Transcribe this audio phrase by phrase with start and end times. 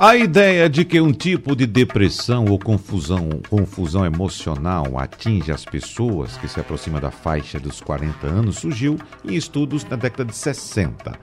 [0.00, 6.36] a ideia de que um tipo de depressão ou confusão, confusão emocional atinge as pessoas
[6.36, 11.18] que se aproximam da faixa dos 40 anos surgiu em estudos na década de 60.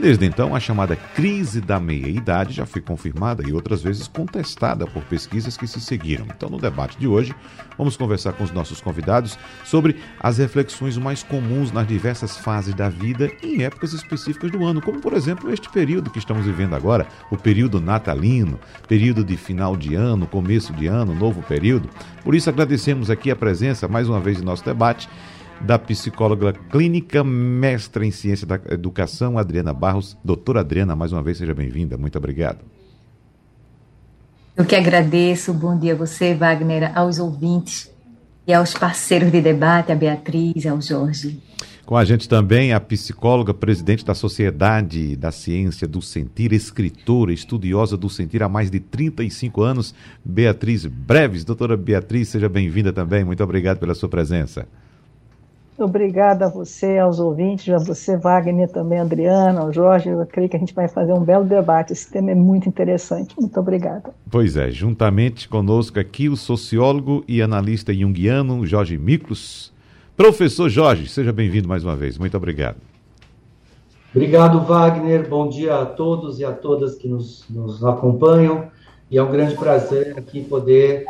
[0.00, 5.02] Desde então, a chamada crise da meia-idade já foi confirmada e outras vezes contestada por
[5.04, 6.26] pesquisas que se seguiram.
[6.34, 7.34] Então, no debate de hoje,
[7.76, 12.88] vamos conversar com os nossos convidados sobre as reflexões mais comuns nas diversas fases da
[12.88, 17.06] vida em épocas específicas do ano, como por exemplo este período que estamos vivendo agora,
[17.30, 17.80] o período
[18.20, 21.88] natalino, período de final de ano, começo de ano, novo período.
[22.22, 25.08] Por isso, agradecemos aqui a presença mais uma vez em nosso debate
[25.60, 30.16] da psicóloga clínica, mestra em ciência da educação, Adriana Barros.
[30.24, 31.96] Doutora Adriana, mais uma vez, seja bem-vinda.
[31.96, 32.58] Muito obrigado.
[34.56, 35.52] Eu que agradeço.
[35.52, 37.89] Bom dia a você, Wagner, aos ouvintes
[38.50, 41.38] e aos parceiros de debate, a Beatriz, ao Jorge.
[41.86, 47.96] Com a gente também a psicóloga, presidente da Sociedade da Ciência do Sentir, escritora, estudiosa
[47.96, 51.44] do sentir há mais de 35 anos, Beatriz Breves.
[51.44, 53.24] Doutora Beatriz, seja bem-vinda também.
[53.24, 54.66] Muito obrigado pela sua presença.
[55.82, 60.08] Obrigada a você, aos ouvintes, a você, Wagner, também, Adriana, ao Jorge.
[60.08, 61.92] Eu creio que a gente vai fazer um belo debate.
[61.92, 63.34] Esse tema é muito interessante.
[63.38, 64.14] Muito obrigada.
[64.30, 69.72] Pois é, juntamente conosco aqui o sociólogo e analista junguiano Jorge Miklos.
[70.16, 72.18] Professor Jorge, seja bem-vindo mais uma vez.
[72.18, 72.76] Muito obrigado.
[74.14, 75.28] Obrigado, Wagner.
[75.28, 78.68] Bom dia a todos e a todas que nos, nos acompanham.
[79.10, 81.04] E é um grande prazer aqui poder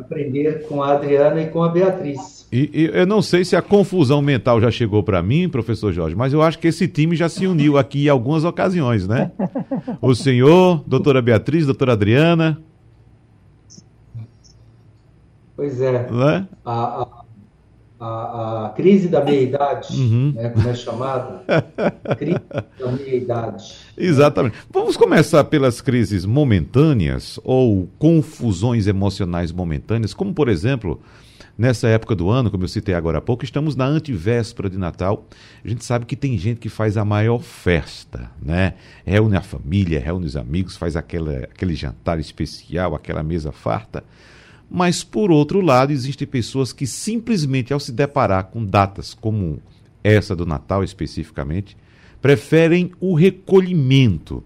[0.00, 2.46] aprender com a Adriana e com a Beatriz.
[2.52, 6.16] E, e eu não sei se a confusão mental já chegou para mim, professor Jorge,
[6.16, 9.30] mas eu acho que esse time já se uniu aqui em algumas ocasiões, né?
[10.00, 12.60] O senhor, doutora Beatriz, doutora Adriana.
[15.56, 15.94] Pois é.
[15.94, 16.44] é?
[16.64, 17.21] A, a,
[18.02, 20.32] a, a, crise da meia-idade, uhum.
[20.34, 21.40] né, como é chamado,
[22.18, 22.40] crise
[22.78, 23.76] da meia-idade.
[23.96, 24.56] Exatamente.
[24.68, 31.00] Vamos começar pelas crises momentâneas ou confusões emocionais momentâneas, como por exemplo,
[31.56, 35.24] nessa época do ano, como eu citei agora há pouco, estamos na antivéspera de Natal.
[35.64, 38.74] A gente sabe que tem gente que faz a maior festa, né?
[39.06, 44.02] Reúne a família, reúne os amigos, faz aquela, aquele jantar especial, aquela mesa farta.
[44.74, 49.60] Mas, por outro lado, existem pessoas que simplesmente, ao se deparar com datas como
[50.02, 51.76] essa do Natal especificamente,
[52.22, 54.42] preferem o recolhimento.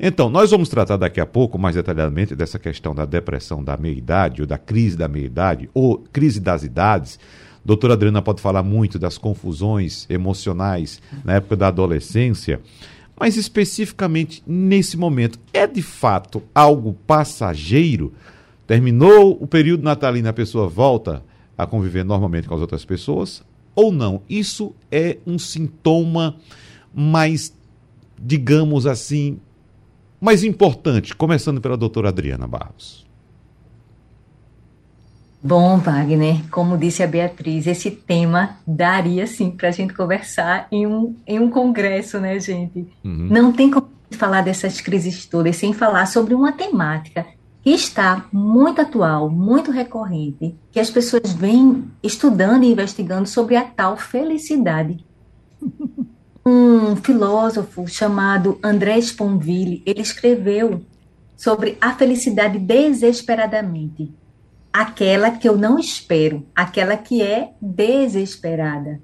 [0.00, 4.40] Então, nós vamos tratar daqui a pouco mais detalhadamente dessa questão da depressão da meia-idade,
[4.40, 7.20] ou da crise da meia-idade, ou crise das idades.
[7.64, 12.60] Doutora Adriana pode falar muito das confusões emocionais na época da adolescência,
[13.18, 18.12] mas especificamente nesse momento, é de fato algo passageiro?
[18.68, 21.24] Terminou o período natalino, a pessoa volta
[21.56, 23.42] a conviver normalmente com as outras pessoas
[23.74, 24.20] ou não?
[24.28, 26.36] Isso é um sintoma
[26.94, 27.50] mais,
[28.18, 29.40] digamos assim,
[30.20, 33.06] mais importante, começando pela doutora Adriana Barros.
[35.42, 40.86] Bom, Wagner, como disse a Beatriz, esse tema daria sim para a gente conversar em
[40.86, 42.86] um, em um congresso, né, gente?
[43.02, 43.28] Uhum.
[43.30, 47.24] Não tem como falar dessas crises todas sem falar sobre uma temática
[47.68, 53.62] que está muito atual, muito recorrente, que as pessoas vêm estudando e investigando sobre a
[53.62, 55.04] tal felicidade.
[56.46, 60.80] Um filósofo chamado André Sponville, ele escreveu
[61.36, 64.10] sobre a felicidade desesperadamente,
[64.72, 68.98] aquela que eu não espero, aquela que é desesperada.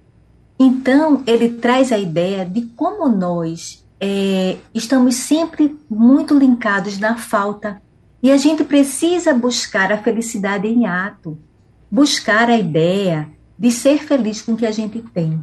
[0.59, 7.83] Então, ele traz a ideia de como nós é, estamos sempre muito linkados na falta,
[8.25, 11.39] e a gente precisa buscar a felicidade em ato,
[11.91, 15.39] buscar a ideia de ser feliz com o que a gente tem.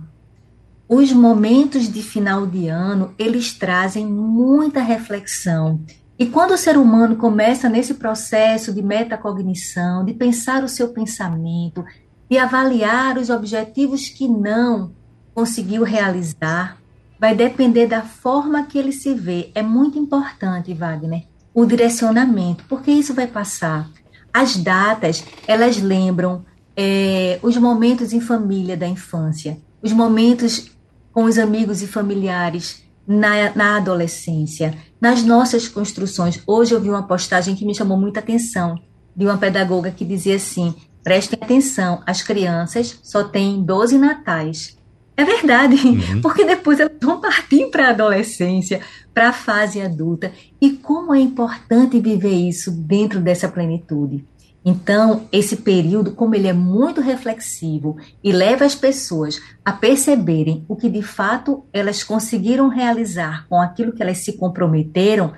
[0.89, 5.79] Os momentos de final de ano, eles trazem muita reflexão.
[6.17, 11.85] E quando o ser humano começa nesse processo de metacognição, de pensar o seu pensamento,
[12.27, 14.91] de avaliar os objetivos que não
[15.35, 16.81] conseguiu realizar,
[17.19, 19.51] vai depender da forma que ele se vê.
[19.53, 23.89] É muito importante, Wagner, o direcionamento, porque isso vai passar.
[24.33, 26.45] As datas, elas lembram
[26.75, 30.71] é, os momentos em família da infância, os momentos
[31.11, 36.41] com os amigos e familiares na, na adolescência, nas nossas construções.
[36.47, 38.79] Hoje eu vi uma postagem que me chamou muita atenção,
[39.15, 40.73] de uma pedagoga que dizia assim:
[41.03, 44.77] prestem atenção, as crianças só têm 12 natais.
[45.21, 46.19] É verdade, uhum.
[46.19, 48.81] porque depois elas vão partir para a adolescência,
[49.13, 50.31] para a fase adulta.
[50.59, 54.25] E como é importante viver isso dentro dessa plenitude.
[54.65, 60.75] Então, esse período, como ele é muito reflexivo e leva as pessoas a perceberem o
[60.75, 65.33] que de fato elas conseguiram realizar com aquilo que elas se comprometeram,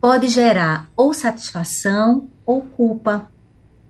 [0.00, 3.28] pode gerar ou satisfação ou culpa.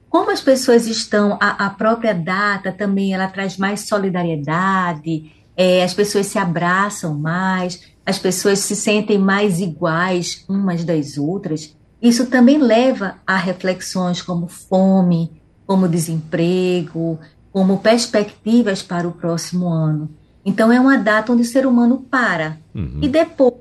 [0.08, 5.94] Como as pessoas estão, a, a própria data também ela traz mais solidariedade, é, as
[5.94, 11.74] pessoas se abraçam mais, as pessoas se sentem mais iguais umas das outras.
[12.00, 17.18] Isso também leva a reflexões como fome, como desemprego,
[17.50, 20.10] como perspectivas para o próximo ano.
[20.44, 22.58] Então, é uma data onde o ser humano para.
[22.72, 23.00] Uhum.
[23.02, 23.54] E depois,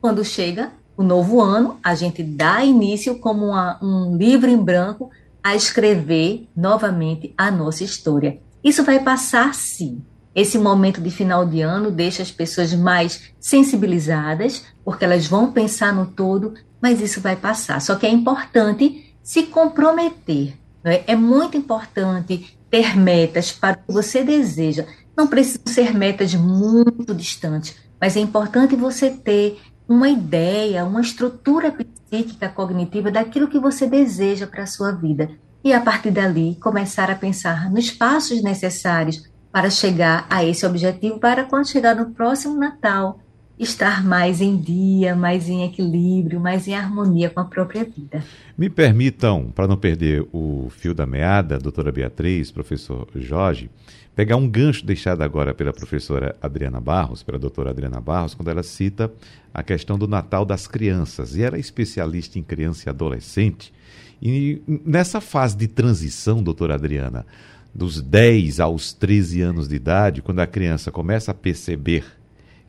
[0.00, 5.10] quando chega o novo ano, a gente dá início como uma, um livro em branco
[5.42, 8.40] a escrever novamente a nossa história.
[8.62, 10.02] Isso vai passar sim.
[10.34, 15.92] Esse momento de final de ano deixa as pessoas mais sensibilizadas, porque elas vão pensar
[15.92, 17.80] no todo, mas isso vai passar.
[17.80, 20.54] Só que é importante se comprometer.
[20.84, 21.12] É?
[21.12, 24.86] é muito importante ter metas para o que você deseja.
[25.16, 31.70] Não precisam ser metas muito distantes, mas é importante você ter uma ideia, uma estrutura
[32.12, 35.30] psíquica cognitiva daquilo que você deseja para a sua vida.
[35.64, 41.18] E a partir dali, começar a pensar nos passos necessários para chegar a esse objetivo,
[41.18, 43.18] para quando chegar no próximo Natal,
[43.62, 48.24] estar mais em dia, mais em equilíbrio, mais em harmonia com a própria vida.
[48.56, 53.70] Me permitam, para não perder o fio da meada, doutora Beatriz, professor Jorge,
[54.14, 58.62] pegar um gancho deixado agora pela professora Adriana Barros, pela doutora Adriana Barros, quando ela
[58.62, 59.12] cita
[59.54, 61.36] a questão do Natal das crianças.
[61.36, 63.72] E ela é especialista em criança e adolescente.
[64.20, 67.26] E nessa fase de transição, doutora Adriana,
[67.74, 72.04] dos 10 aos 13 anos de idade, quando a criança começa a perceber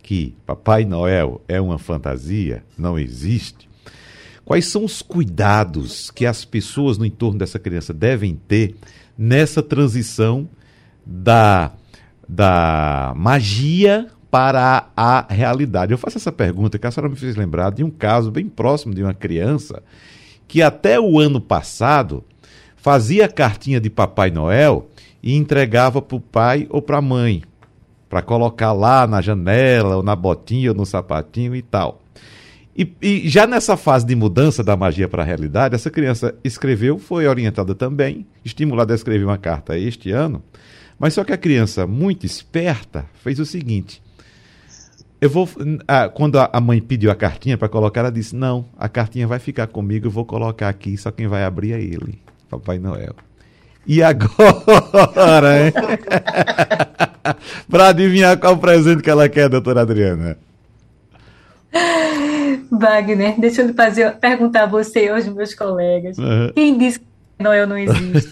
[0.03, 3.69] que Papai Noel é uma fantasia, não existe,
[4.43, 8.75] quais são os cuidados que as pessoas no entorno dessa criança devem ter
[9.17, 10.47] nessa transição
[11.05, 11.71] da,
[12.27, 15.93] da magia para a realidade?
[15.93, 18.93] Eu faço essa pergunta que a senhora me fez lembrar de um caso bem próximo
[18.93, 19.81] de uma criança
[20.49, 22.25] que até o ano passado
[22.75, 24.89] fazia cartinha de Papai Noel
[25.23, 27.41] e entregava para o pai ou para a mãe
[28.13, 31.99] para colocar lá na janela, ou na botinha, ou no sapatinho e tal.
[32.77, 36.99] E, e já nessa fase de mudança da magia para a realidade, essa criança escreveu,
[36.99, 40.43] foi orientada também, estimulada a escrever uma carta este ano,
[40.99, 43.99] mas só que a criança, muito esperta, fez o seguinte.
[45.19, 45.49] Eu vou.
[45.87, 49.39] Ah, quando a mãe pediu a cartinha para colocar, ela disse: Não, a cartinha vai
[49.39, 53.15] ficar comigo, eu vou colocar aqui, só quem vai abrir é ele, Papai Noel.
[53.87, 55.73] E agora?
[57.69, 60.37] para adivinhar qual presente que ela quer, doutora Adriana.
[62.71, 66.17] Wagner, deixa eu fazer, perguntar a você e aos meus colegas.
[66.17, 66.51] Uhum.
[66.53, 67.05] Quem disse que
[67.39, 68.31] Noel não existe?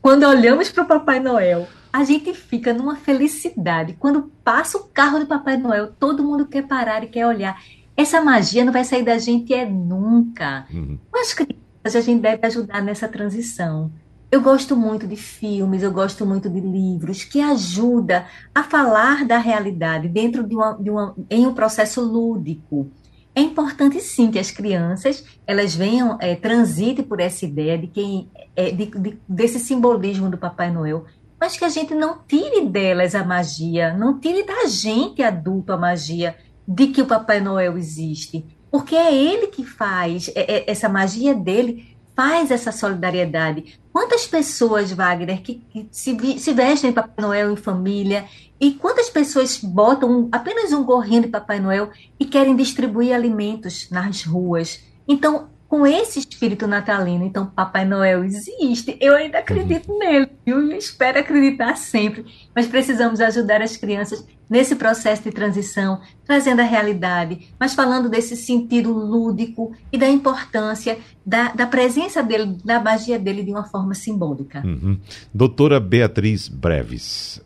[0.00, 3.94] Quando olhamos para o Papai Noel, a gente fica numa felicidade.
[3.98, 7.60] Quando passa o carro do Papai Noel, todo mundo quer parar e quer olhar.
[7.96, 10.64] Essa magia não vai sair da gente é nunca.
[10.72, 10.98] Uhum.
[11.12, 11.36] Mas
[11.84, 13.90] a gente deve ajudar nessa transição.
[14.32, 19.36] Eu gosto muito de filmes, eu gosto muito de livros que ajuda a falar da
[19.36, 22.90] realidade dentro de uma, de uma em um processo lúdico.
[23.34, 28.30] É importante sim que as crianças elas venham é, transitem por essa ideia de quem
[28.56, 31.04] é, de, de, desse simbolismo do Papai Noel,
[31.38, 35.76] mas que a gente não tire delas a magia, não tire da gente adulto a
[35.76, 36.34] magia
[36.66, 41.34] de que o Papai Noel existe, porque é ele que faz é, é, essa magia
[41.34, 43.80] dele faz essa solidariedade.
[43.92, 48.24] Quantas pessoas, Wagner, que, que se, se, vestem de Papai Noel em família
[48.60, 54.24] e quantas pessoas botam apenas um gorrinho de Papai Noel e querem distribuir alimentos nas
[54.24, 54.82] ruas?
[55.06, 57.24] Então, com esse espírito natalino.
[57.24, 58.94] Então, Papai Noel existe.
[59.00, 59.98] Eu ainda acredito uhum.
[59.98, 60.70] nele, viu?
[60.70, 62.26] E espero acreditar sempre.
[62.54, 68.36] Mas precisamos ajudar as crianças nesse processo de transição, trazendo a realidade, mas falando desse
[68.36, 73.94] sentido lúdico e da importância da, da presença dele, da magia dele de uma forma
[73.94, 74.62] simbólica.
[74.62, 74.98] Uhum.
[75.32, 77.40] Doutora Beatriz Breves,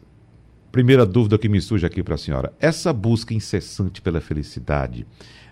[0.73, 5.07] primeira dúvida que me surge aqui para a senhora: essa busca incessante pela felicidade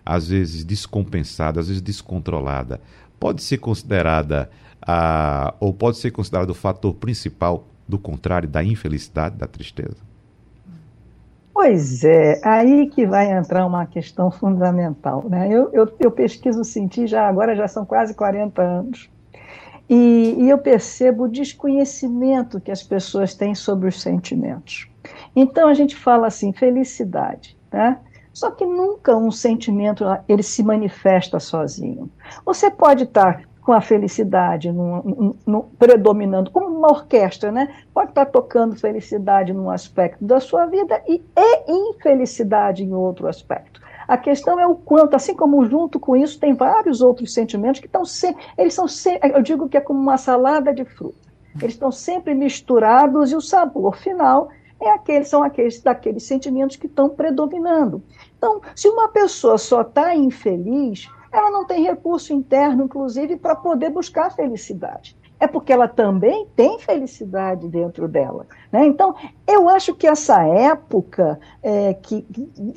[0.04, 2.80] às vezes descompensada, às vezes descontrolada,
[3.20, 4.50] pode ser considerada
[4.82, 10.13] a, ou pode ser considerado o fator principal do contrário da infelicidade, da tristeza?
[11.54, 15.25] Pois é, aí que vai entrar uma questão fundamental.
[15.28, 15.49] Né?
[15.49, 19.08] Eu, eu, eu pesquiso sentir já agora, já são quase 40 anos.
[19.88, 24.88] E, e eu percebo o desconhecimento que as pessoas têm sobre os sentimentos.
[25.37, 28.00] Então a gente fala assim, felicidade, né?
[28.32, 32.11] Só que nunca um sentimento ele se manifesta sozinho.
[32.44, 37.75] Você pode estar com a felicidade no, no, no, predominando, como uma orquestra, né?
[37.94, 43.80] Pode estar tocando felicidade num aspecto da sua vida e, e infelicidade em outro aspecto.
[44.06, 47.87] A questão é o quanto, assim como junto com isso tem vários outros sentimentos que
[47.87, 51.16] estão sempre, eles são sempre, eu digo que é como uma salada de fruta.
[51.59, 56.87] Eles estão sempre misturados e o sabor final é aquele, são aqueles daqueles sentimentos que
[56.87, 58.02] estão predominando.
[58.37, 63.90] Então, se uma pessoa só está infeliz, ela não tem recurso interno, inclusive, para poder
[63.90, 65.16] buscar felicidade.
[65.40, 68.46] É porque ela também tem felicidade dentro dela.
[68.70, 68.86] Né?
[68.86, 69.14] Então,
[69.46, 72.22] eu acho que essa época é, que,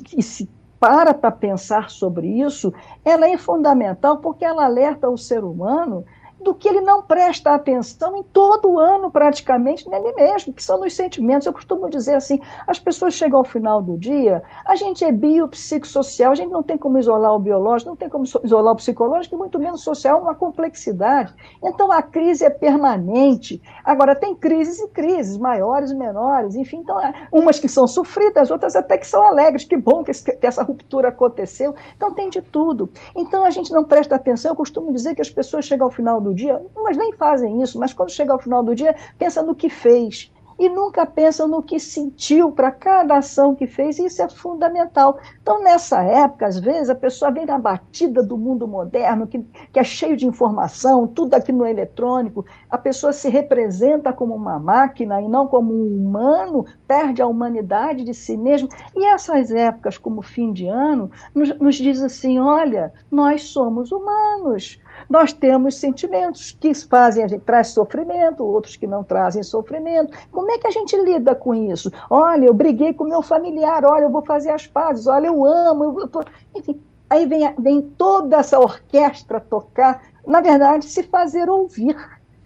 [0.04, 0.50] que se
[0.80, 2.72] para para pensar sobre isso,
[3.04, 6.04] ela é fundamental porque ela alerta o ser humano
[6.40, 10.94] do que ele não presta atenção em todo ano, praticamente, nele mesmo, que são nos
[10.94, 11.46] sentimentos.
[11.46, 16.32] Eu costumo dizer assim: as pessoas chegam ao final do dia, a gente é biopsicossocial,
[16.32, 19.38] a gente não tem como isolar o biológico, não tem como isolar o psicológico, e
[19.38, 21.34] muito menos social, uma complexidade.
[21.62, 23.60] Então a crise é permanente.
[23.84, 28.50] Agora, tem crises e crises, maiores e menores, enfim, então, é, umas que são sofridas,
[28.50, 29.64] outras até que são alegres.
[29.64, 31.74] Que bom que, que essa ruptura aconteceu.
[31.96, 32.88] Então tem de tudo.
[33.14, 34.52] Então a gente não presta atenção.
[34.52, 37.62] Eu costumo dizer que as pessoas chegam ao final do do dia, mas nem fazem
[37.62, 41.46] isso, mas quando chega ao final do dia, pensa no que fez e nunca pensa
[41.46, 45.16] no que sentiu para cada ação que fez, e isso é fundamental.
[45.40, 49.38] Então, nessa época, às vezes, a pessoa vem na batida do mundo moderno, que,
[49.72, 54.58] que é cheio de informação, tudo aqui no eletrônico, a pessoa se representa como uma
[54.58, 58.68] máquina e não como um humano, perde a humanidade de si mesmo.
[58.96, 64.80] E essas épocas, como fim de ano, nos, nos diz assim: olha, nós somos humanos
[65.08, 70.16] nós temos sentimentos que fazem a gente traz sofrimento, outros que não trazem sofrimento.
[70.30, 71.90] Como é que a gente lida com isso?
[72.10, 76.00] Olha, eu briguei com meu familiar, olha, eu vou fazer as pazes, olha, eu amo,
[76.00, 76.22] eu tô...
[76.54, 76.80] enfim.
[77.08, 81.96] Aí vem, vem toda essa orquestra tocar, na verdade, se fazer ouvir,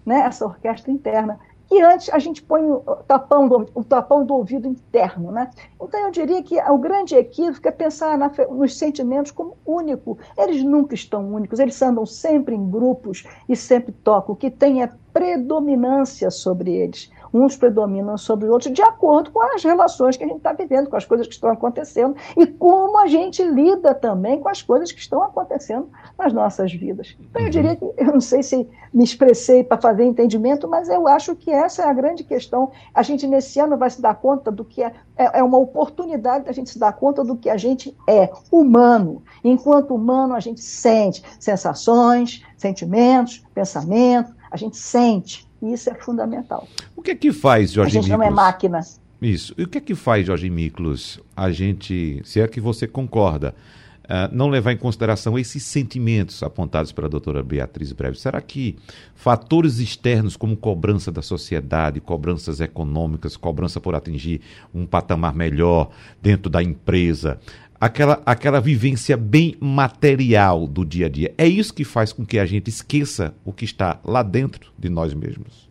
[0.06, 0.20] né?
[0.20, 1.40] essa orquestra interna
[1.72, 5.32] que antes a gente põe o tapão do, o tapão do ouvido interno.
[5.32, 5.48] Né?
[5.80, 10.18] Então, eu diria que o grande equívoco é pensar na, nos sentimentos como único.
[10.36, 14.34] Eles nunca estão únicos, eles andam sempre em grupos e sempre tocam.
[14.34, 19.42] O que tem é predominância sobre eles uns predominam sobre os outros, de acordo com
[19.54, 22.98] as relações que a gente está vivendo, com as coisas que estão acontecendo e como
[22.98, 27.16] a gente lida também com as coisas que estão acontecendo nas nossas vidas.
[27.20, 27.50] Então, eu uhum.
[27.50, 31.50] diria que, eu não sei se me expressei para fazer entendimento, mas eu acho que
[31.50, 32.70] essa é a grande questão.
[32.94, 36.44] A gente, nesse ano, vai se dar conta do que é, é, é uma oportunidade
[36.44, 39.22] da gente se dar conta do que a gente é, humano.
[39.42, 45.50] Enquanto humano, a gente sente sensações, sentimentos, pensamento, a gente sente.
[45.62, 46.66] E isso é fundamental.
[46.96, 48.18] O que é que faz, Jorge A gente Miklos?
[48.18, 48.80] não é máquina.
[49.20, 49.54] Isso.
[49.56, 53.54] E o que é que faz, Jorge Miklos, a gente, se é que você concorda,
[54.02, 58.18] uh, não levar em consideração esses sentimentos apontados pela doutora Beatriz Breve?
[58.18, 58.76] Será que
[59.14, 64.40] fatores externos como cobrança da sociedade, cobranças econômicas, cobrança por atingir
[64.74, 65.90] um patamar melhor
[66.20, 67.38] dentro da empresa,
[67.82, 71.34] aquela, aquela vivência bem material do dia a dia.
[71.36, 74.88] É isso que faz com que a gente esqueça o que está lá dentro de
[74.88, 75.68] nós mesmos.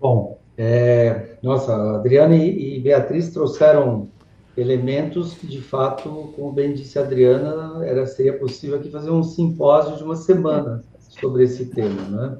[0.00, 4.08] Bom, é, nossa, Adriana e, e Beatriz trouxeram
[4.56, 9.22] elementos que, de fato, como bem disse a Adriana, era, seria possível aqui fazer um
[9.22, 12.38] simpósio de uma semana sobre esse tema, né?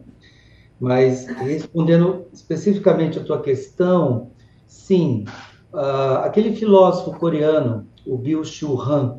[0.80, 4.30] Mas, respondendo especificamente a tua questão,
[4.66, 5.26] sim,
[5.74, 9.18] Uh, aquele filósofo coreano, o Byung-Chul Han,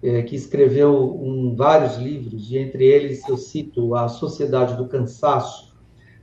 [0.00, 5.76] é, que escreveu um, vários livros, e entre eles eu cito A Sociedade do Cansaço.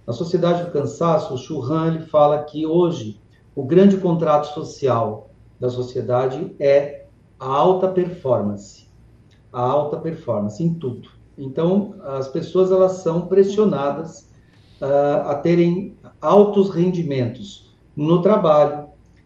[0.07, 3.19] Na Sociedade do Cansaço, o Chul Han ele fala que hoje
[3.53, 5.29] o grande contrato social
[5.59, 8.87] da sociedade é a alta performance.
[9.51, 11.09] A alta performance em tudo.
[11.37, 14.29] Então, as pessoas elas são pressionadas
[14.81, 18.84] uh, a terem altos rendimentos no trabalho,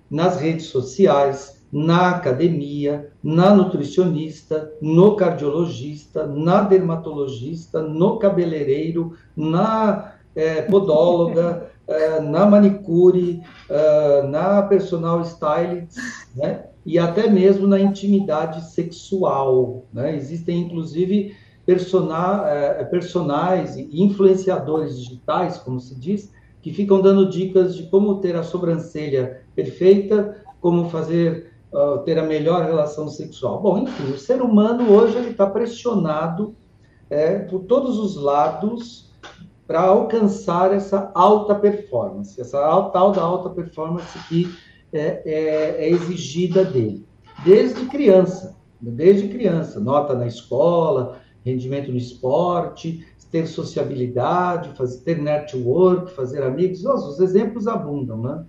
[0.10, 10.64] nas redes sociais, na academia, na nutricionista, no cardiologista, na dermatologista, no cabeleireiro, na é,
[10.64, 15.96] podóloga, é, na manicure, é, na personal stylist,
[16.36, 16.66] né?
[16.86, 19.86] e até mesmo na intimidade sexual.
[19.94, 20.16] Né?
[20.16, 21.36] Existem, inclusive,
[21.66, 28.20] persona, é, personagens e influenciadores digitais, como se diz, que ficam dando dicas de como
[28.20, 33.62] ter a sobrancelha perfeita, como fazer uh, ter a melhor relação sexual.
[33.62, 36.56] Bom, enfim, o ser humano hoje ele está pressionado
[37.10, 39.10] é, por todos os lados
[39.66, 42.60] para alcançar essa alta performance, essa
[42.92, 44.52] tal da alta performance que
[44.92, 47.06] é, é, é exigida dele,
[47.46, 56.12] desde criança, desde criança, nota na escola, rendimento no esporte, ter sociabilidade, fazer, ter network,
[56.12, 58.46] fazer amigos, nossa, os exemplos abundam, né?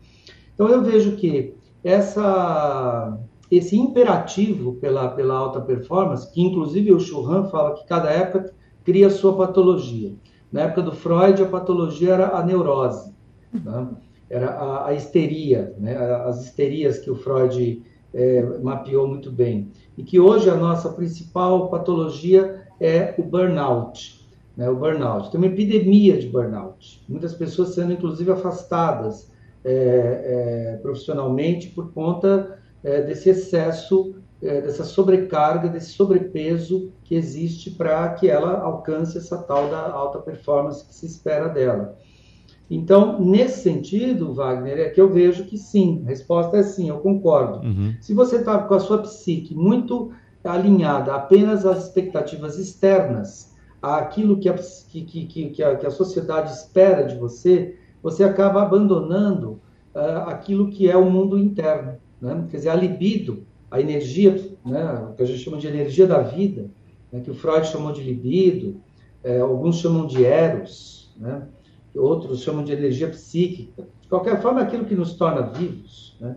[0.55, 3.19] Então eu vejo que essa,
[3.51, 8.53] esse imperativo pela, pela alta performance, que inclusive o Churran fala que cada época
[8.85, 10.13] cria sua patologia.
[10.53, 13.15] Na época do Freud, a patologia era a neurose,
[13.53, 13.89] né?
[14.29, 15.97] era a, a, histeria, né?
[15.97, 17.83] as histerias que o Freud
[18.13, 19.71] é, mapeou muito bem.
[19.97, 24.20] E que hoje a nossa principal patologia é o burnout.
[24.61, 24.69] Né?
[24.69, 25.31] O burnout.
[25.31, 27.03] Tem uma epidemia de burnout.
[27.09, 29.33] Muitas pessoas sendo, inclusive, afastadas
[29.65, 37.71] é, é, profissionalmente por conta é, desse excesso, é, dessa sobrecarga, desse sobrepeso que existe
[37.71, 41.97] para que ela alcance essa tal da alta performance que se espera dela.
[42.71, 46.99] Então, nesse sentido, Wagner, é que eu vejo que sim, a resposta é sim, eu
[46.99, 47.67] concordo.
[47.67, 47.95] Uhum.
[47.99, 50.13] Se você está com a sua psique muito
[50.45, 53.50] alinhada apenas às expectativas externas,
[53.83, 58.63] àquilo que a, que, que, que, a, que a sociedade espera de você, você acaba
[58.63, 59.61] abandonando
[59.95, 61.97] uh, aquilo que é o mundo interno.
[62.21, 62.47] Né?
[62.51, 64.35] Quer dizer, a libido, a energia,
[64.65, 66.71] né, o que a gente chama de energia da vida,
[67.13, 68.81] né, que o Freud chamou de libido,
[69.23, 71.47] é, alguns chamam de eros, né,
[71.95, 73.87] outros chamam de energia psíquica.
[74.03, 76.37] De qualquer forma, aquilo que nos torna vivos né,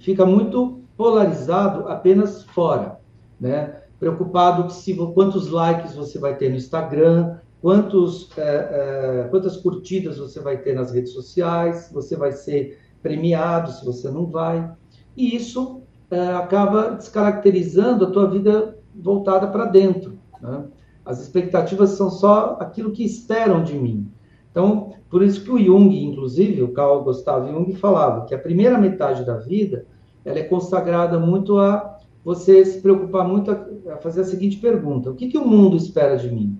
[0.00, 2.98] fica muito polarizado apenas fora.
[3.40, 3.81] Né?
[4.02, 10.40] Preocupado se, quantos likes você vai ter no Instagram, quantos, é, é, quantas curtidas você
[10.40, 14.68] vai ter nas redes sociais, se você vai ser premiado, se você não vai.
[15.16, 20.18] E isso é, acaba descaracterizando a tua vida voltada para dentro.
[20.40, 20.64] Né?
[21.04, 24.10] As expectativas são só aquilo que esperam de mim.
[24.50, 28.76] Então, por isso que o Jung, inclusive, o Carl Gustav Jung falava que a primeira
[28.78, 29.86] metade da vida
[30.24, 31.91] ela é consagrada muito a
[32.24, 35.76] você se preocupar muito a, a fazer a seguinte pergunta: o que, que o mundo
[35.76, 36.58] espera de mim?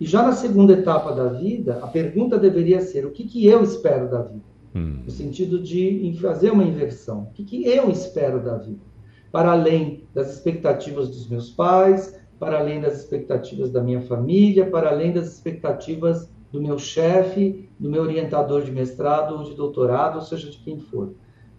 [0.00, 3.62] E já na segunda etapa da vida, a pergunta deveria ser: o que, que eu
[3.62, 4.44] espero da vida?
[4.74, 5.00] Hum.
[5.04, 7.22] No sentido de fazer uma inversão.
[7.22, 8.80] O que, que eu espero da vida?
[9.32, 14.90] Para além das expectativas dos meus pais, para além das expectativas da minha família, para
[14.90, 20.22] além das expectativas do meu chefe, do meu orientador de mestrado ou de doutorado, ou
[20.22, 21.12] seja, de quem for.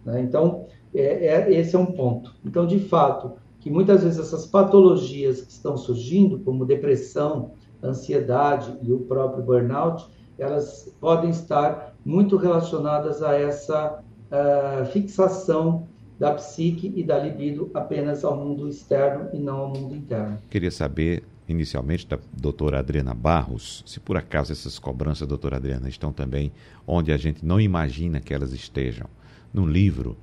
[0.04, 0.20] Né?
[0.22, 2.34] Então, é, é, esse é um ponto.
[2.44, 8.92] Então, de fato, que muitas vezes essas patologias que estão surgindo, como depressão, ansiedade e
[8.92, 10.06] o próprio burnout,
[10.38, 15.86] elas podem estar muito relacionadas a essa uh, fixação
[16.18, 20.38] da psique e da libido apenas ao mundo externo e não ao mundo interno.
[20.50, 26.12] Queria saber, inicialmente, da doutora Adriana Barros, se por acaso essas cobranças, doutora Adriana, estão
[26.12, 26.52] também
[26.86, 29.06] onde a gente não imagina que elas estejam.
[29.52, 30.16] No livro,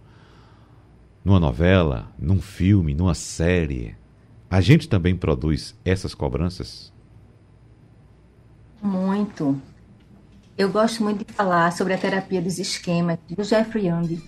[1.23, 3.95] numa novela, num filme, numa série,
[4.49, 6.93] a gente também produz essas cobranças?
[8.81, 9.59] Muito.
[10.57, 14.23] Eu gosto muito de falar sobre a terapia dos esquemas do Jeffrey Young.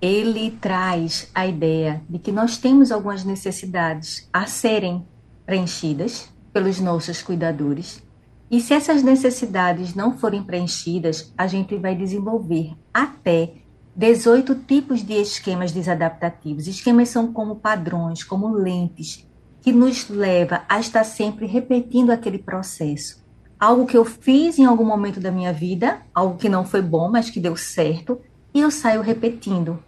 [0.00, 5.06] Ele traz a ideia de que nós temos algumas necessidades a serem
[5.44, 8.02] preenchidas pelos nossos cuidadores.
[8.50, 13.52] E se essas necessidades não forem preenchidas, a gente vai desenvolver até
[13.94, 16.66] 18 tipos de esquemas desadaptativos.
[16.66, 19.28] Esquemas são como padrões, como lentes,
[19.60, 23.20] que nos leva a estar sempre repetindo aquele processo.
[23.58, 27.10] Algo que eu fiz em algum momento da minha vida, algo que não foi bom,
[27.10, 28.20] mas que deu certo,
[28.54, 29.82] e eu saio repetindo.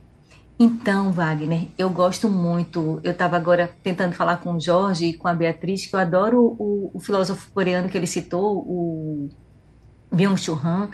[0.59, 3.01] Então, Wagner, eu gosto muito.
[3.03, 6.55] Eu estava agora tentando falar com o Jorge e com a Beatriz, que eu adoro
[6.59, 9.29] o, o filósofo coreano que ele citou, o
[10.12, 10.91] Byung-Chul Han,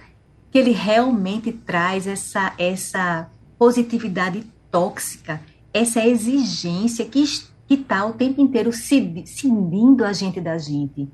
[0.50, 5.40] que ele realmente traz essa, essa positividade tóxica,
[5.72, 7.24] essa exigência que
[7.68, 11.08] está o tempo inteiro cindindo a gente da gente.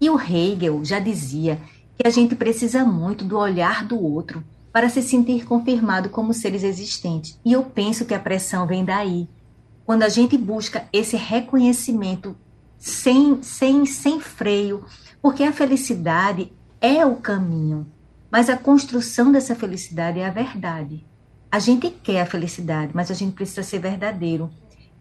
[0.00, 1.60] E o Hegel já dizia
[1.98, 6.62] que a gente precisa muito do olhar do outro para se sentir confirmado como seres
[6.62, 7.40] existentes.
[7.44, 9.26] E eu penso que a pressão vem daí.
[9.86, 12.36] Quando a gente busca esse reconhecimento
[12.78, 14.84] sem, sem, sem freio,
[15.22, 17.86] porque a felicidade é o caminho.
[18.30, 21.04] Mas a construção dessa felicidade é a verdade.
[21.50, 24.50] A gente quer a felicidade, mas a gente precisa ser verdadeiro.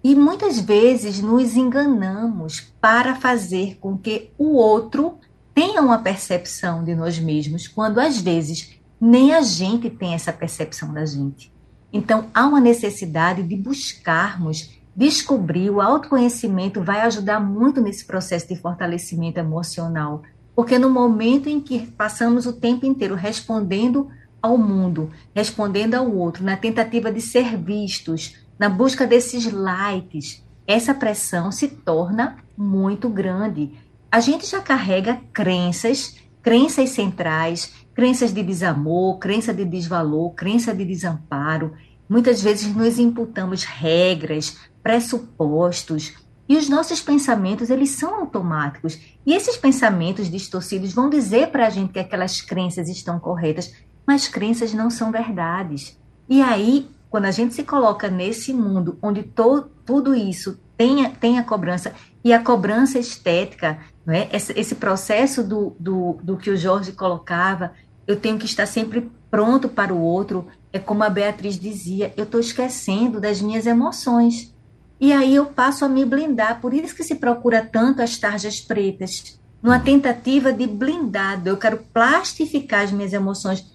[0.04, 5.18] E muitas vezes nos enganamos para fazer com que o outro
[5.54, 10.94] tenha uma percepção de nós mesmos, quando às vezes nem a gente tem essa percepção
[10.94, 11.52] da gente.
[11.92, 18.56] Então há uma necessidade de buscarmos descobrir o autoconhecimento vai ajudar muito nesse processo de
[18.56, 20.24] fortalecimento emocional,
[20.56, 24.10] porque no momento em que passamos o tempo inteiro respondendo
[24.42, 30.94] ao mundo, respondendo ao outro, na tentativa de ser vistos, na busca desses likes, essa
[30.94, 33.72] pressão se torna muito grande.
[34.12, 40.86] A gente já carrega crenças, crenças centrais, crenças de desamor, crença de desvalor, crença de
[40.86, 41.74] desamparo.
[42.08, 46.14] Muitas vezes nos imputamos regras, pressupostos,
[46.48, 49.00] e os nossos pensamentos, eles são automáticos.
[49.26, 53.74] E esses pensamentos distorcidos vão dizer para a gente que aquelas crenças estão corretas,
[54.06, 56.00] mas crenças não são verdades.
[56.30, 61.40] E aí, quando a gente se coloca nesse mundo onde to, tudo isso tem, tem
[61.40, 64.30] a cobrança, e a cobrança estética, não é?
[64.32, 67.72] esse, esse processo do, do, do que o Jorge colocava,
[68.06, 72.24] eu tenho que estar sempre pronto para o outro, é como a Beatriz dizia, eu
[72.24, 74.55] estou esquecendo das minhas emoções.
[75.00, 76.62] E aí eu passo a me blindar.
[76.62, 81.50] Por isso que se procura tanto as tarjas pretas, numa tentativa de blindado.
[81.50, 83.66] Eu quero plastificar as minhas emoções.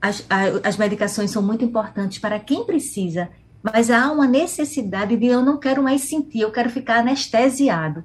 [0.00, 0.24] As,
[0.62, 3.30] as medicações são muito importantes para quem precisa,
[3.62, 8.04] mas há uma necessidade de eu não quero mais sentir, eu quero ficar anestesiado.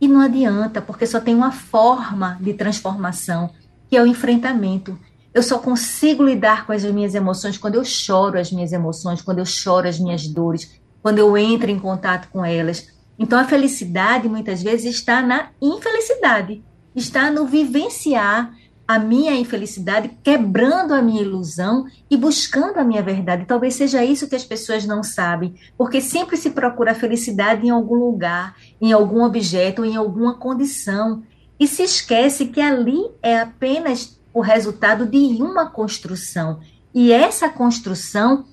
[0.00, 3.50] E não adianta, porque só tem uma forma de transformação,
[3.88, 4.98] que é o enfrentamento.
[5.32, 9.38] Eu só consigo lidar com as minhas emoções quando eu choro as minhas emoções, quando
[9.38, 12.88] eu choro as minhas dores, quando eu entro em contato com elas.
[13.18, 16.62] Então, a felicidade muitas vezes está na infelicidade,
[16.94, 18.54] está no vivenciar
[18.88, 23.44] a minha infelicidade, quebrando a minha ilusão e buscando a minha verdade.
[23.44, 27.70] Talvez seja isso que as pessoas não sabem, porque sempre se procura a felicidade em
[27.70, 31.22] algum lugar, em algum objeto, em alguma condição,
[31.60, 36.60] e se esquece que ali é apenas o resultado de uma construção.
[36.94, 38.46] E essa construção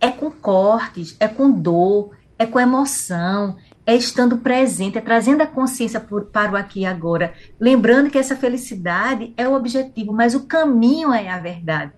[0.00, 5.46] é com cortes, é com dor, é com emoção, é estando presente, é trazendo a
[5.46, 7.32] consciência por, para o aqui e agora.
[7.58, 11.92] Lembrando que essa felicidade é o objetivo, mas o caminho é a verdade.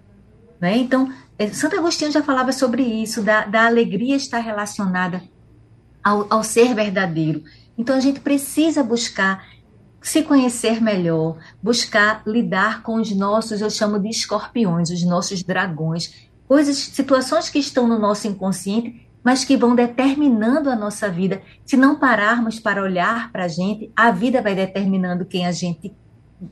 [0.61, 0.77] Né?
[0.77, 5.23] Então, é, Santo Agostinho já falava sobre isso, da, da alegria estar relacionada
[6.03, 7.43] ao, ao ser verdadeiro.
[7.77, 9.47] Então, a gente precisa buscar
[10.01, 16.28] se conhecer melhor, buscar lidar com os nossos, eu chamo de escorpiões, os nossos dragões,
[16.49, 21.43] coisas, situações que estão no nosso inconsciente, mas que vão determinando a nossa vida.
[21.67, 25.95] Se não pararmos para olhar para a gente, a vida vai determinando quem a gente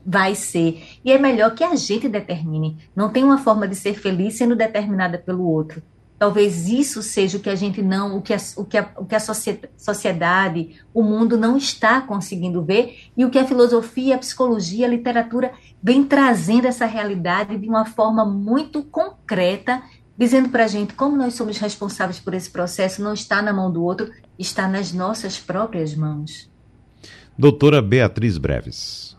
[0.05, 0.83] vai ser.
[1.03, 2.77] E é melhor que a gente determine.
[2.95, 5.81] Não tem uma forma de ser feliz sendo determinada pelo outro.
[6.19, 9.05] Talvez isso seja o que a gente não, o que a, o que a, o
[9.05, 14.19] que a sociedade, o mundo não está conseguindo ver e o que a filosofia, a
[14.19, 15.51] psicologia, a literatura
[15.81, 19.83] vem trazendo essa realidade de uma forma muito concreta,
[20.17, 23.71] dizendo para a gente como nós somos responsáveis por esse processo, não está na mão
[23.71, 26.49] do outro, está nas nossas próprias mãos.
[27.37, 29.15] Doutora Beatriz Breves.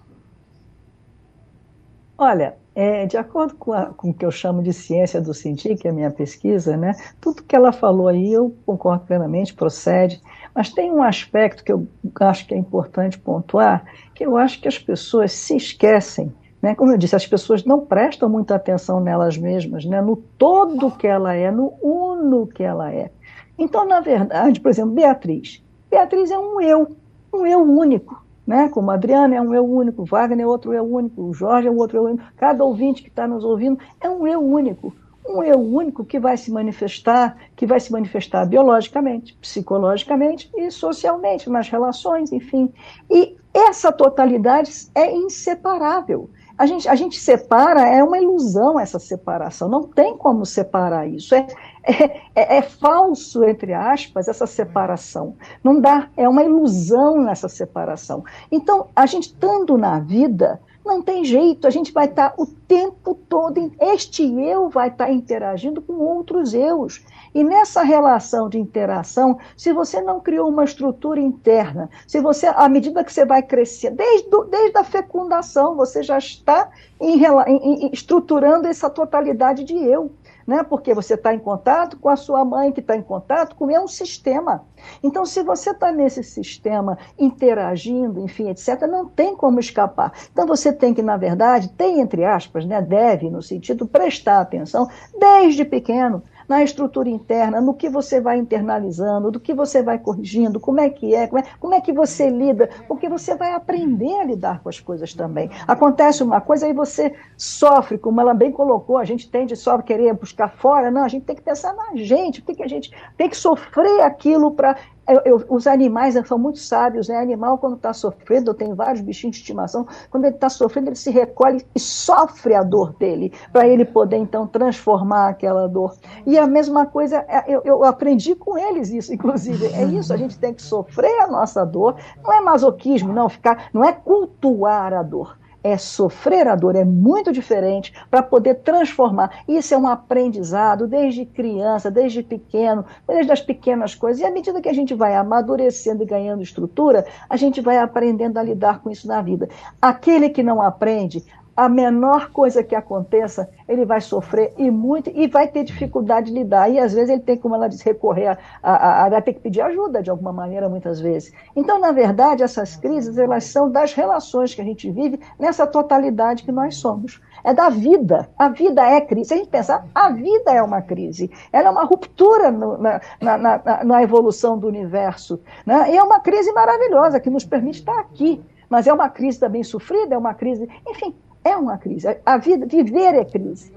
[2.21, 5.77] Olha, é, de acordo com, a, com o que eu chamo de ciência do sentir,
[5.77, 10.23] que é a minha pesquisa, né, tudo que ela falou aí eu concordo plenamente, procede,
[10.55, 11.89] mas tem um aspecto que eu
[12.21, 16.93] acho que é importante pontuar, que eu acho que as pessoas se esquecem, né, como
[16.93, 21.35] eu disse, as pessoas não prestam muita atenção nelas mesmas, né, no todo que ela
[21.35, 23.11] é, no uno que ela é.
[23.59, 25.61] Então, na verdade, por exemplo, Beatriz.
[25.91, 26.97] Beatriz é um eu,
[27.35, 28.67] um eu único né?
[28.71, 32.05] Como Adriana é um eu único, Wagner é outro eu único, Jorge é outro eu
[32.05, 34.97] único, cada ouvinte que está nos ouvindo é um eu único.
[35.29, 41.51] Um eu único que vai se manifestar, que vai se manifestar biologicamente, psicologicamente e socialmente,
[41.51, 42.73] nas relações, enfim.
[43.11, 46.31] E essa totalidade é inseparável.
[46.57, 51.35] A gente, a gente separa, é uma ilusão essa separação, não tem como separar isso.
[51.35, 51.47] É,
[51.89, 55.35] é, é, é, falso, entre aspas, essa separação.
[55.65, 58.23] Não dá, é uma ilusão nessa separação.
[58.53, 63.15] Então, a gente estando na vida, não tem jeito, a gente vai estar o tempo
[63.15, 67.03] todo, este eu vai estar interagindo com outros eus.
[67.35, 72.69] E nessa relação de interação, se você não criou uma estrutura interna, se você, à
[72.69, 76.71] medida que você vai crescer, desde, desde a fecundação, você já está
[77.01, 80.11] em, em, estruturando essa totalidade de eu.
[80.49, 80.63] Né?
[80.63, 83.79] Porque você está em contato com a sua mãe, que está em contato com é
[83.79, 84.65] um sistema.
[85.03, 90.11] Então, se você está nesse sistema interagindo, enfim, etc., não tem como escapar.
[90.33, 94.89] Então, você tem que, na verdade, tem entre aspas, né, deve, no sentido prestar atenção
[95.21, 100.59] desde pequeno na estrutura interna, no que você vai internalizando, do que você vai corrigindo,
[100.59, 104.19] como é que é, como é, como é que você lida, porque você vai aprender
[104.19, 105.51] a lidar com as coisas também.
[105.67, 109.83] Acontece uma coisa e você sofre, como ela bem colocou, a gente tende só a
[109.83, 112.91] querer buscar fora, não, a gente tem que pensar na gente, por que a gente
[113.17, 114.77] tem que sofrer aquilo para
[115.09, 117.17] eu, eu, os animais são muito sábios, né?
[117.17, 120.97] Animal, quando está sofrendo, eu tenho vários bichinhos de estimação, quando ele está sofrendo, ele
[120.97, 125.97] se recolhe e sofre a dor dele, para ele poder, então, transformar aquela dor.
[126.27, 129.67] E a mesma coisa, é, eu, eu aprendi com eles isso, inclusive.
[129.67, 131.97] É isso, a gente tem que sofrer a nossa dor.
[132.23, 136.85] Não é masoquismo, não, ficar, não é cultuar a dor é sofrer a dor, é
[136.85, 139.43] muito diferente para poder transformar.
[139.47, 144.21] Isso é um aprendizado desde criança, desde pequeno, desde as pequenas coisas.
[144.21, 148.39] E à medida que a gente vai amadurecendo e ganhando estrutura, a gente vai aprendendo
[148.39, 149.49] a lidar com isso na vida.
[149.81, 151.25] Aquele que não aprende,
[151.59, 156.39] a menor coisa que aconteça, ele vai sofrer e muito, e vai ter dificuldade de
[156.39, 156.71] lidar.
[156.71, 159.41] E às vezes ele tem, como ela diz, recorrer a, a, a, vai ter que
[159.41, 161.33] pedir ajuda de alguma maneira, muitas vezes.
[161.57, 166.45] Então, na verdade, essas crises, elas são das relações que a gente vive nessa totalidade
[166.45, 167.21] que nós somos.
[167.43, 168.31] É da vida.
[168.39, 169.31] A vida é crise.
[169.31, 171.29] Se a gente pensar, a vida é uma crise.
[171.53, 175.41] Ela é uma ruptura no, na, na, na, na, evolução do universo.
[175.67, 175.93] Né?
[175.93, 178.41] E é uma crise maravilhosa que nos permite estar aqui.
[178.71, 180.69] Mas é uma crise também sofrida, é uma crise.
[180.87, 182.07] Enfim, é uma crise.
[182.25, 183.73] A vida, viver é crise.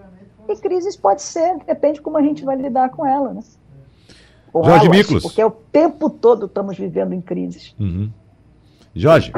[0.47, 3.41] E crises pode ser, depende de como a gente vai lidar com ela, né?
[4.54, 5.24] Ou Jorge elas, Miklos.
[5.24, 7.74] Porque é o tempo todo estamos vivendo em crises.
[7.80, 8.12] Uhum.
[8.93, 9.32] Jorge.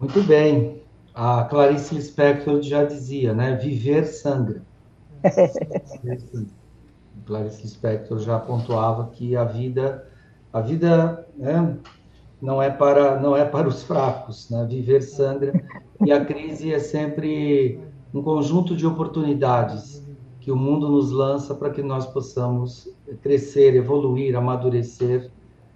[0.00, 0.82] Muito bem.
[1.14, 3.54] A Clarice Lispector já dizia, né?
[3.56, 4.62] Viver sangra.
[7.26, 10.06] Clarice Lispector já pontuava que a vida,
[10.52, 11.76] a vida, né,
[12.40, 14.66] não é para não é para os fracos, né?
[14.68, 15.52] Viver sangra
[16.04, 17.80] e a crise é sempre
[18.12, 20.04] um conjunto de oportunidades
[20.40, 22.88] que o mundo nos lança para que nós possamos
[23.22, 25.30] crescer, evoluir, amadurecer,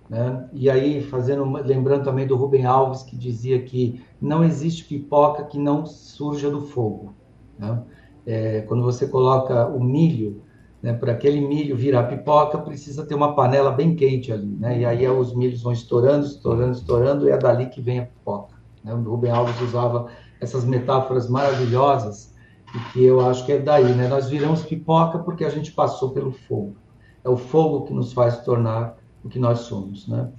[0.09, 0.49] né?
[0.53, 5.59] E aí fazendo lembrando também do Rubem Alves que dizia que não existe pipoca que
[5.59, 7.15] não surja do fogo,
[7.59, 7.83] né?
[8.27, 10.43] É, quando você coloca o milho
[10.83, 14.81] né, para aquele milho virar pipoca, precisa ter uma panela bem quente ali, né?
[14.81, 18.58] E aí os milhos vão estourando, estourando, estourando, e é dali que vem a pipoca.
[18.89, 18.95] Né?
[18.95, 20.07] O Rubem Alves usava
[20.41, 22.35] essas metáforas maravilhosas
[22.75, 24.09] e que eu acho que é daí, né?
[24.09, 26.77] Nós viramos pipoca porque a gente passou pelo fogo.
[27.25, 30.31] É o fogo que nos faz tornar o que nós somos, né?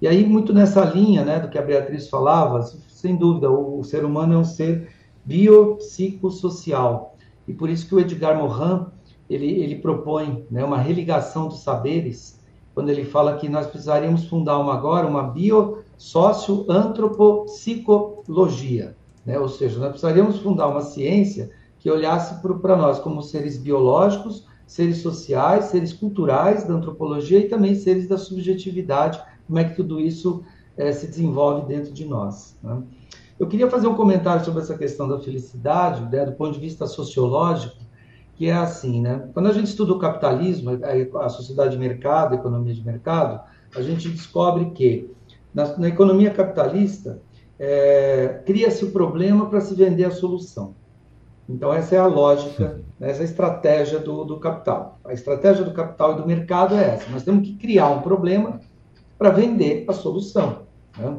[0.00, 3.84] E aí muito nessa linha, né, do que a Beatriz falava, sem dúvida, o, o
[3.84, 4.90] ser humano é um ser
[5.24, 7.16] biopsicossocial.
[7.48, 8.86] E por isso que o Edgar Morin
[9.28, 12.38] ele, ele propõe né, uma religação dos saberes,
[12.74, 15.22] quando ele fala que nós precisaríamos fundar uma agora uma
[15.96, 19.38] biossocio-antropopsicologia, né?
[19.38, 24.98] ou seja, nós precisaríamos fundar uma ciência que olhasse para nós como seres biológicos, seres
[24.98, 30.42] sociais, seres culturais da antropologia e também seres da subjetividade, como é que tudo isso
[30.76, 32.58] é, se desenvolve dentro de nós.
[32.62, 32.82] Né?
[33.38, 36.86] Eu queria fazer um comentário sobre essa questão da felicidade, né, do ponto de vista
[36.86, 37.76] sociológico,
[38.34, 39.30] que é assim, né?
[39.32, 40.70] Quando a gente estuda o capitalismo,
[41.18, 43.40] a sociedade de mercado, a economia de mercado,
[43.74, 45.10] a gente descobre que
[45.56, 47.18] na, na economia capitalista
[47.58, 50.74] é, cria-se o problema para se vender a solução.
[51.48, 55.00] Então essa é a lógica, né, essa é a estratégia do, do capital.
[55.02, 57.10] A estratégia do capital e do mercado é essa.
[57.10, 58.60] Nós temos que criar um problema
[59.16, 60.66] para vender a solução.
[60.98, 61.16] Né?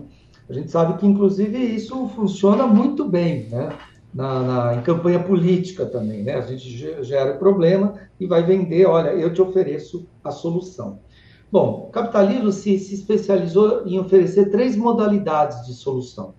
[0.48, 3.48] A gente sabe que, inclusive, isso funciona muito bem.
[3.50, 3.70] Né?
[4.14, 6.36] na, na, em campanha política também, né?
[6.36, 11.00] A gente gera o problema e vai vender, olha, eu te ofereço a solução.
[11.50, 16.34] Bom, o capitalismo se, se especializou em oferecer três modalidades de solução.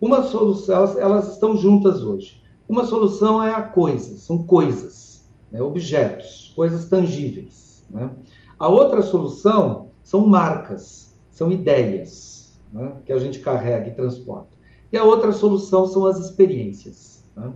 [0.00, 2.42] Uma solução, elas, elas estão juntas hoje.
[2.66, 5.60] Uma solução é a coisa, são coisas, né?
[5.60, 7.84] objetos, coisas tangíveis.
[7.90, 8.10] Né?
[8.58, 12.92] A outra solução são marcas, são ideias né?
[13.04, 14.56] que a gente carrega e transporta.
[14.90, 17.24] E a outra solução são as experiências.
[17.36, 17.52] Né?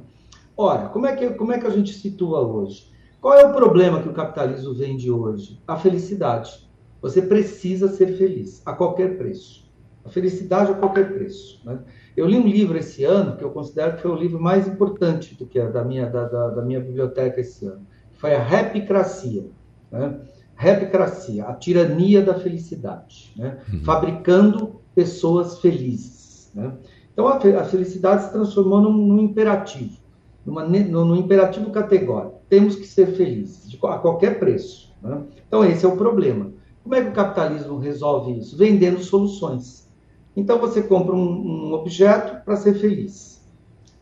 [0.56, 2.92] Ora, como é, que, como é que a gente situa hoje?
[3.20, 5.58] Qual é o problema que o capitalismo vende hoje?
[5.66, 6.63] A felicidade.
[7.04, 9.70] Você precisa ser feliz, a qualquer preço.
[10.06, 11.60] A felicidade a qualquer preço.
[11.62, 11.78] Né?
[12.16, 15.34] Eu li um livro esse ano, que eu considero que foi o livro mais importante
[15.34, 17.86] do que a, da, minha, da, da, da minha biblioteca esse ano.
[18.14, 19.44] Foi a Rapicracia.
[19.92, 20.18] Né?
[20.54, 23.34] Rapicracia, a tirania da felicidade.
[23.36, 23.58] Né?
[23.70, 23.80] Uhum.
[23.84, 26.50] Fabricando pessoas felizes.
[26.54, 26.72] Né?
[27.12, 29.98] Então, a, felicidade se transformou num, num imperativo,
[30.46, 32.40] numa, num, imperativo categórico.
[32.48, 34.96] Temos que ser felizes, de, a qualquer preço.
[35.02, 35.20] Né?
[35.46, 36.63] Então, esse é o problema.
[36.84, 38.58] Como é que o capitalismo resolve isso?
[38.58, 39.88] Vendendo soluções.
[40.36, 43.42] Então, você compra um, um objeto para ser feliz.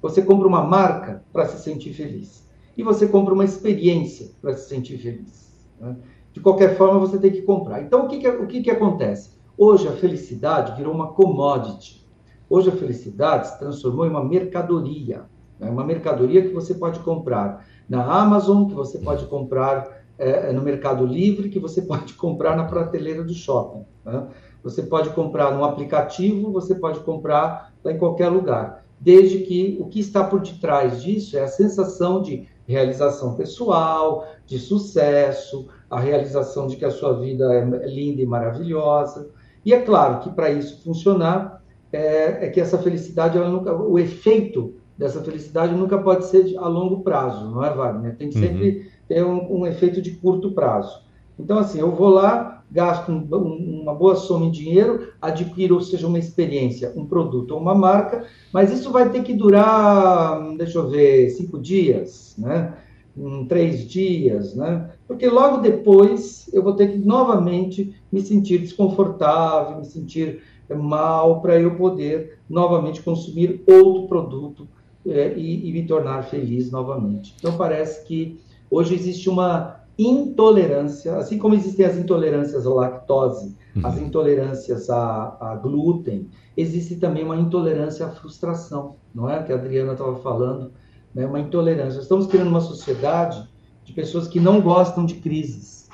[0.02, 2.42] Você compra uma marca para se sentir feliz.
[2.76, 5.52] e você compra uma experiência para se sentir feliz.
[5.80, 5.94] Né?
[6.32, 7.82] De qualquer forma, você tem que comprar.
[7.82, 9.30] Então, o que, que, o que, que acontece?
[9.56, 12.04] Hoje, a felicidade virou uma commodity.
[12.50, 15.26] Hoje, a felicidade se transformou em uma mercadoria.
[15.60, 15.70] Né?
[15.70, 21.04] Uma mercadoria que você pode comprar na Amazon, que você pode comprar é, no Mercado
[21.04, 23.84] Livre, que você pode comprar na prateleira do shopping.
[24.04, 24.26] Né?
[24.62, 28.84] Você pode comprar no aplicativo, você pode comprar em qualquer lugar.
[29.00, 34.58] Desde que o que está por detrás disso é a sensação de realização pessoal, de
[34.58, 39.28] sucesso, a realização de que a sua vida é linda e maravilhosa.
[39.64, 44.74] E é claro que para isso funcionar, é, é, que essa felicidade, nunca, o efeito
[44.96, 48.16] dessa felicidade nunca pode ser a longo prazo, não é, Wagner?
[48.16, 48.82] Tem que uhum.
[49.08, 51.02] Ter um, um, efeito de curto prazo.
[51.38, 55.80] Então, assim, eu vou lá, gasto um, um, uma boa soma em dinheiro, adquiro, ou
[55.80, 60.78] seja, uma experiência, um produto ou uma marca, mas isso vai ter que durar, deixa
[60.78, 62.74] eu ver, cinco dias, né?
[63.16, 64.90] em três dias, né?
[65.06, 70.42] Porque logo depois eu vou ter que novamente me sentir desconfortável, me sentir
[70.74, 74.66] mal para eu poder novamente consumir outro produto
[75.06, 77.34] é, e, e, me tornar feliz novamente.
[77.38, 78.40] Então parece que
[78.72, 83.86] hoje existe uma intolerância, assim como existem as intolerâncias à lactose, uhum.
[83.86, 89.42] as intolerâncias a, a, glúten, existe também uma intolerância à frustração, não é?
[89.42, 90.72] Que a Adriana estava falando
[91.14, 92.00] né, uma intolerância.
[92.00, 93.46] Estamos criando uma sociedade
[93.84, 95.90] de pessoas que não gostam de crises,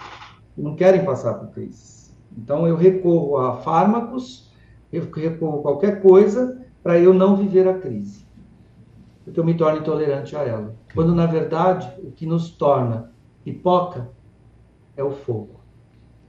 [0.55, 2.17] que não querem passar por crises.
[2.37, 4.53] Então eu recorro a fármacos,
[4.93, 8.25] eu recorro a qualquer coisa para eu não viver a crise,
[9.25, 10.78] porque eu me torno intolerante a ela.
[10.95, 13.13] Quando na verdade o que nos torna
[13.45, 14.11] pipoca
[14.97, 15.61] é o fogo.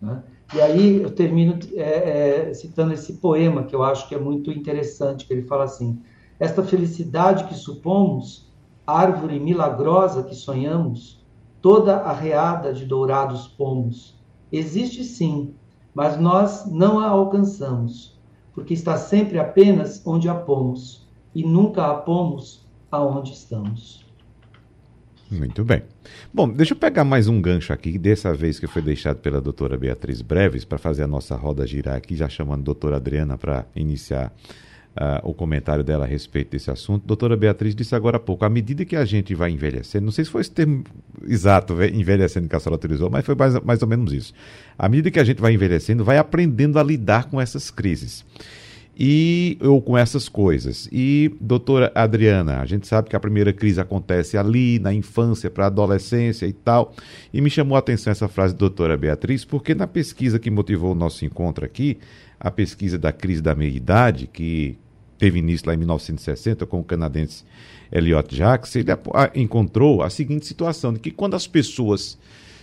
[0.02, 0.24] Né?
[0.54, 4.52] E aí eu termino é, é, citando esse poema que eu acho que é muito
[4.52, 6.02] interessante, que ele fala assim:
[6.40, 8.50] esta felicidade que supomos
[8.90, 11.24] árvore milagrosa que sonhamos,
[11.62, 14.18] toda arreada de dourados pomos.
[14.52, 15.54] Existe sim,
[15.94, 18.20] mas nós não a alcançamos,
[18.54, 24.09] porque está sempre apenas onde a pomos, e nunca a pomos aonde estamos.
[25.32, 25.84] Muito bem.
[26.34, 29.78] Bom, deixa eu pegar mais um gancho aqui, dessa vez que foi deixado pela doutora
[29.78, 33.66] Beatriz Breves, para fazer a nossa roda girar aqui, já chamando a doutora Adriana para
[33.76, 34.34] iniciar
[34.96, 37.06] uh, o comentário dela a respeito desse assunto.
[37.06, 40.26] Doutora Beatriz disse agora há pouco, à medida que a gente vai envelhecendo, não sei
[40.26, 40.84] se foi esse termo
[41.28, 44.34] exato, envelhecendo que a senhora utilizou, mas foi mais, mais ou menos isso.
[44.78, 48.26] À medida que a gente vai envelhecendo, vai aprendendo a lidar com essas crises
[49.02, 50.90] e ou com essas coisas.
[50.92, 55.64] E, doutora Adriana, a gente sabe que a primeira crise acontece ali, na infância para
[55.64, 56.94] a adolescência e tal.
[57.34, 60.92] E me chamou a atenção essa frase da doutora Beatriz, porque na pesquisa que motivou
[60.92, 61.98] o nosso encontro aqui,
[62.38, 64.78] a pesquisa da crise da meia-idade, que
[65.18, 67.46] teve início lá em 1960 com o canadense
[67.90, 68.92] Elliot Jacques, ele
[69.34, 72.18] encontrou a seguinte situação, de que quando as pessoas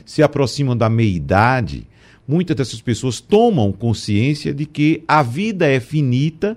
[0.04, 1.86] se aproximam da meia-idade,
[2.26, 6.56] muitas dessas pessoas tomam consciência de que a vida é finita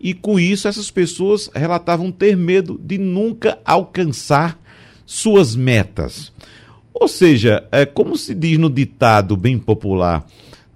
[0.00, 4.58] e com isso essas pessoas relatavam ter medo de nunca alcançar
[5.06, 6.32] suas metas.
[6.92, 10.26] Ou seja, é como se diz no ditado bem popular,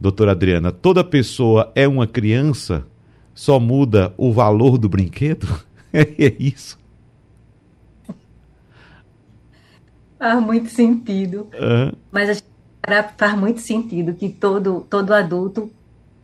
[0.01, 2.87] doutora Adriana, toda pessoa é uma criança,
[3.35, 5.47] só muda o valor do brinquedo?
[5.93, 6.79] é isso.
[10.19, 11.49] Faz muito sentido.
[11.55, 11.93] Uhum.
[12.11, 12.43] Mas
[13.17, 15.71] faz muito sentido que todo, todo adulto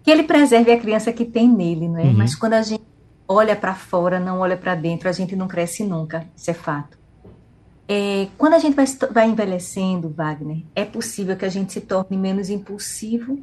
[0.02, 2.04] que ele preserve a criança que tem nele, não é?
[2.04, 2.14] Uhum.
[2.14, 2.84] Mas quando a gente
[3.26, 6.26] olha para fora, não olha para dentro, a gente não cresce nunca.
[6.36, 6.98] Isso é fato.
[7.88, 12.16] É, quando a gente vai, vai envelhecendo, Wagner, é possível que a gente se torne
[12.16, 13.38] menos impulsivo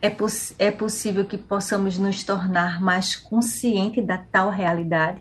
[0.00, 5.20] é, poss é possível que possamos nos tornar mais conscientes da tal realidade.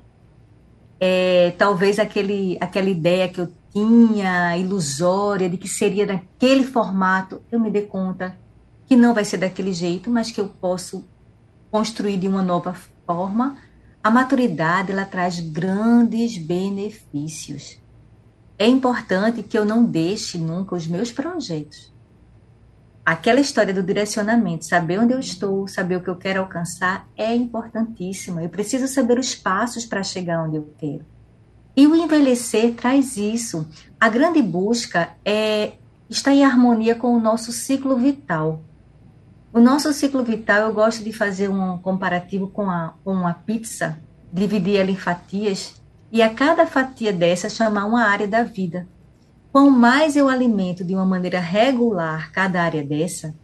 [0.99, 3.51] É, talvez aquele, aquela ideia que eu
[4.57, 8.37] ilusória, de que seria daquele formato, eu me dê conta
[8.85, 11.05] que não vai ser daquele jeito, mas que eu posso
[11.69, 12.73] construir de uma nova
[13.05, 13.57] forma.
[14.03, 17.79] A maturidade ela traz grandes benefícios.
[18.57, 21.95] É importante que eu não deixe nunca os meus projetos
[23.07, 27.33] aquela história do direcionamento, saber onde eu estou, saber o que eu quero alcançar, é
[27.33, 28.43] importantíssima.
[28.43, 31.05] Eu preciso saber os passos para chegar onde eu quero.
[31.77, 33.67] E o envelhecer traz isso.
[33.99, 35.73] A grande busca é
[36.09, 38.63] estar em harmonia com o nosso ciclo vital.
[39.53, 43.99] O nosso ciclo vital, eu gosto de fazer um comparativo com, a, com uma pizza,
[44.33, 45.79] dividir ela em fatias,
[46.11, 48.87] e a cada fatia dessa chamar uma área da vida.
[49.51, 53.35] Quanto mais eu alimento de uma maneira regular cada área dessa,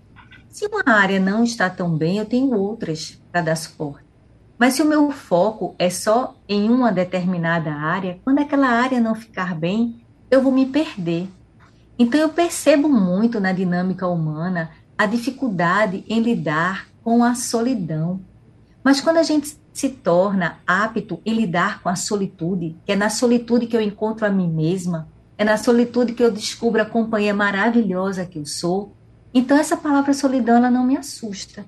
[0.49, 4.12] se uma área não está tão bem, eu tenho outras para dar suporte.
[4.57, 9.15] Mas se o meu foco é só em uma determinada área, quando aquela área não
[9.15, 11.27] ficar bem, eu vou me perder.
[11.97, 18.21] Então eu percebo muito na dinâmica humana a dificuldade em lidar com a solidão.
[18.83, 23.09] Mas quando a gente se torna apto em lidar com a solitude, que é na
[23.09, 27.33] solitude que eu encontro a mim mesma, é na solitude que eu descubro a companhia
[27.33, 28.95] maravilhosa que eu sou,
[29.33, 31.65] então essa palavra solidão ela não me assusta.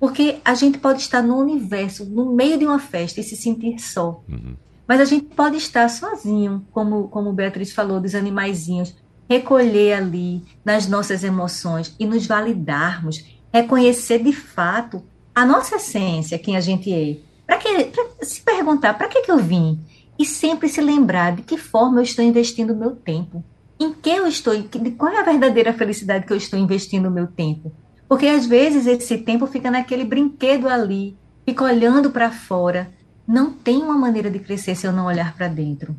[0.00, 3.78] Porque a gente pode estar no universo, no meio de uma festa e se sentir
[3.78, 4.24] só.
[4.26, 4.56] Uhum.
[4.88, 8.96] Mas a gente pode estar sozinho, como, como Beatriz falou, dos animaizinhos,
[9.28, 16.56] recolher ali nas nossas emoções e nos validarmos, reconhecer de fato a nossa essência, quem
[16.56, 17.18] a gente é.
[17.46, 19.78] Para que pra se perguntar, para que, que eu vim?
[20.18, 23.44] E sempre se lembrar de que forma eu estou investindo o meu tempo.
[23.78, 27.10] Em que eu estou, de qual é a verdadeira felicidade que eu estou investindo o
[27.10, 27.72] meu tempo?
[28.10, 32.90] Porque às vezes esse tempo fica naquele brinquedo ali, fica olhando para fora.
[33.24, 35.94] Não tem uma maneira de crescer se eu não olhar para dentro.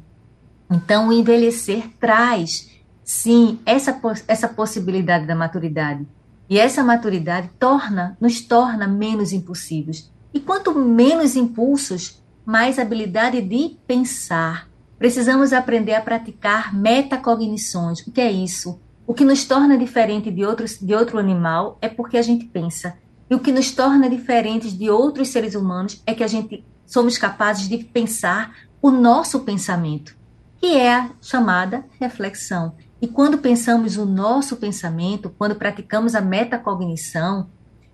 [0.69, 2.69] Então, o envelhecer traz
[3.01, 3.97] sim, essa,
[4.27, 6.05] essa possibilidade da maturidade.
[6.49, 10.11] E essa maturidade torna, nos torna menos impulsivos.
[10.33, 14.67] E quanto menos impulsos, mais habilidade de pensar.
[14.99, 18.01] Precisamos aprender a praticar metacognições.
[18.01, 18.81] O que é isso?
[19.11, 22.97] O que nos torna diferente de, outros, de outro animal é porque a gente pensa.
[23.29, 27.17] E o que nos torna diferentes de outros seres humanos é que a gente somos
[27.17, 30.15] capazes de pensar o nosso pensamento,
[30.55, 32.73] que é a chamada reflexão.
[33.01, 37.49] E quando pensamos o nosso pensamento, quando praticamos a metacognição,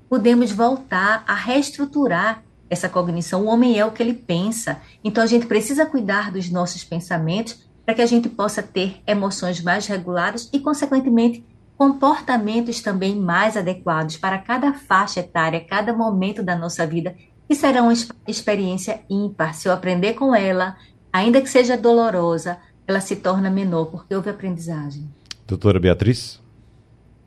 [0.08, 3.42] podemos voltar a reestruturar essa cognição.
[3.42, 4.80] O homem é o que ele pensa.
[5.04, 9.64] Então a gente precisa cuidar dos nossos pensamentos para que a gente possa ter emoções
[9.64, 11.42] mais reguladas e, consequentemente,
[11.78, 17.16] comportamentos também mais adequados para cada faixa etária, cada momento da nossa vida,
[17.48, 17.94] que será uma
[18.28, 19.56] experiência ímpar.
[19.56, 20.76] Se eu aprender com ela,
[21.14, 25.10] ainda que seja dolorosa, ela se torna menor, porque houve aprendizagem.
[25.48, 26.42] Doutora Beatriz?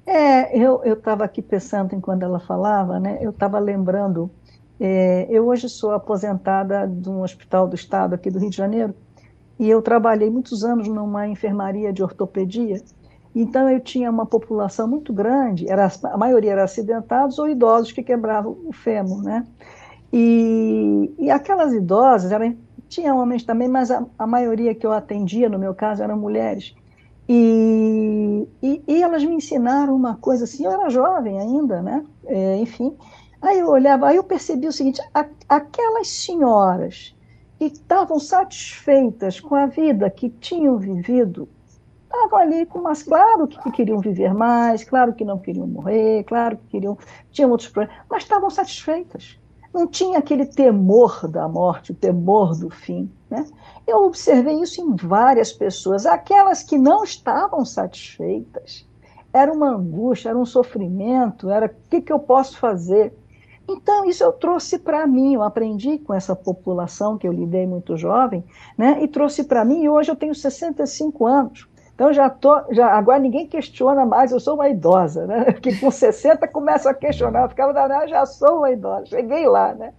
[0.04, 3.16] É, eu estava aqui pensando em quando ela falava, né?
[3.22, 4.30] Eu estava lembrando.
[4.78, 8.94] É, eu hoje sou aposentada de um hospital do estado aqui do Rio de Janeiro
[9.60, 12.82] e eu trabalhei muitos anos numa enfermaria de ortopedia.
[13.34, 18.02] Então eu tinha uma população muito grande, era, a maioria era acidentados ou idosos que
[18.02, 19.46] quebravam o fêmur, né?
[20.10, 22.56] E, e aquelas idosas eram
[22.88, 26.74] tinha homens também, mas a, a maioria que eu atendia, no meu caso, eram mulheres.
[27.28, 32.04] E, e, e, elas me ensinaram uma coisa assim, eu era jovem ainda, né?
[32.24, 32.96] É, enfim.
[33.42, 37.14] Aí eu olhava, aí eu percebi o seguinte: a, aquelas senhoras
[37.60, 41.46] que estavam satisfeitas com a vida que tinham vivido,
[42.04, 46.56] estavam ali com umas, claro que queriam viver mais, claro que não queriam morrer, claro
[46.56, 46.96] que queriam,
[47.30, 49.38] tinham outros problemas, mas estavam satisfeitas
[49.72, 53.08] não tinha aquele temor da morte, o temor do fim.
[53.28, 53.46] Né?
[53.86, 56.06] Eu observei isso em várias pessoas.
[56.06, 58.84] Aquelas que não estavam satisfeitas,
[59.32, 63.14] era uma angústia, era um sofrimento, era o que, que eu posso fazer?
[63.72, 67.96] Então, isso eu trouxe para mim, eu aprendi com essa população que eu lidei muito
[67.96, 68.44] jovem,
[68.76, 68.98] né?
[69.00, 71.68] e trouxe para mim, e hoje eu tenho 65 anos.
[71.94, 75.52] Então já tô, já agora ninguém questiona mais, eu sou uma idosa, né?
[75.60, 79.74] Que com 60 começa a questionar, eu ficava danada, já sou uma idosa, cheguei lá,
[79.74, 79.92] né?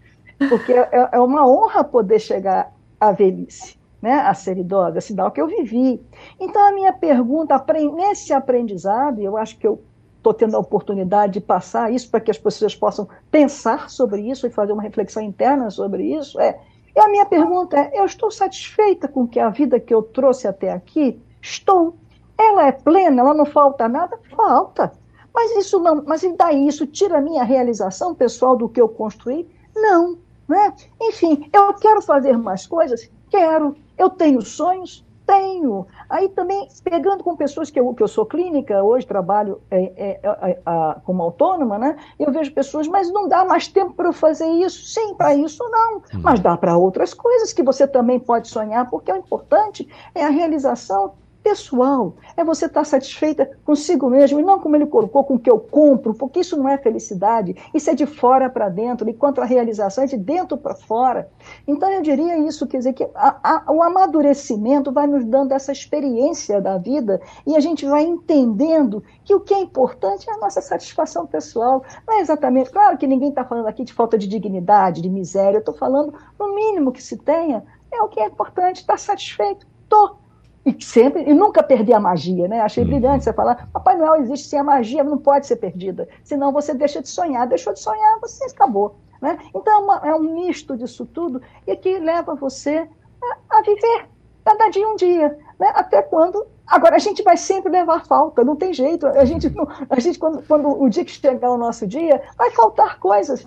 [0.50, 4.14] Porque é, é uma honra poder chegar à velhice, né?
[4.14, 6.04] A ser idosa, é sinal que eu vivi.
[6.40, 7.64] Então a minha pergunta,
[7.96, 9.84] nesse aprendizado, eu acho que eu
[10.22, 14.46] estou tendo a oportunidade de passar isso para que as pessoas possam pensar sobre isso
[14.46, 16.60] e fazer uma reflexão interna sobre isso, é,
[16.96, 20.48] e a minha pergunta é, eu estou satisfeita com que a vida que eu trouxe
[20.48, 21.96] até aqui Estou.
[22.38, 24.18] Ela é plena, ela não falta nada?
[24.36, 24.94] Falta.
[25.34, 28.88] Mas isso não, mas e daí isso tira a minha realização pessoal do que eu
[28.88, 29.48] construí?
[29.76, 30.18] Não,
[30.48, 30.74] né?
[31.02, 33.10] Enfim, eu quero fazer mais coisas?
[33.30, 33.76] Quero.
[33.98, 35.06] Eu tenho sonhos?
[35.32, 35.88] Tenho.
[36.10, 40.20] Aí também, pegando com pessoas que eu, que eu sou clínica, hoje trabalho é, é,
[40.24, 41.96] é, como autônoma, né?
[42.20, 44.84] Eu vejo pessoas, mas não dá mais tempo para eu fazer isso.
[44.84, 46.02] Sim, para isso não.
[46.22, 50.30] Mas dá para outras coisas que você também pode sonhar, porque o importante é a
[50.30, 51.14] realização
[51.44, 52.16] pessoal.
[52.36, 55.60] É você estar satisfeita consigo mesmo e não como ele colocou, com o que eu
[55.60, 57.56] compro, porque isso não é felicidade.
[57.74, 61.30] Isso é de fora para dentro, enquanto a realização é de dentro para fora.
[61.68, 65.72] Então eu diria isso, quer dizer, que a, a, o amadurecimento vai nos dando essa
[65.72, 70.38] experiência da vida e a gente vai entendendo que o que é importante é a
[70.38, 71.84] nossa satisfação pessoal.
[72.08, 75.58] Não é exatamente, claro que ninguém está falando aqui de falta de dignidade, de miséria,
[75.58, 79.68] eu estou falando no mínimo que se tenha, é o que é importante, estar satisfeito.
[79.84, 80.21] Estou
[80.66, 82.62] e sempre e nunca perder a magia, né?
[82.62, 82.90] Achei uhum.
[82.90, 86.08] brilhante você falar, Papai Noel existe sem a magia, não pode ser perdida.
[86.24, 89.38] Senão você deixa de sonhar, deixou de sonhar, você acabou, né?
[89.56, 92.88] Então é, uma, é um misto disso tudo e que leva você
[93.22, 94.08] a, a, viver,
[94.46, 95.72] cada dia um dia, né?
[95.76, 96.46] até quando.
[96.68, 99.06] Agora, a gente vai sempre levar falta, não tem jeito.
[99.06, 99.52] A gente,
[99.90, 103.46] a gente quando, quando o dia que chegar o nosso dia, vai faltar coisas.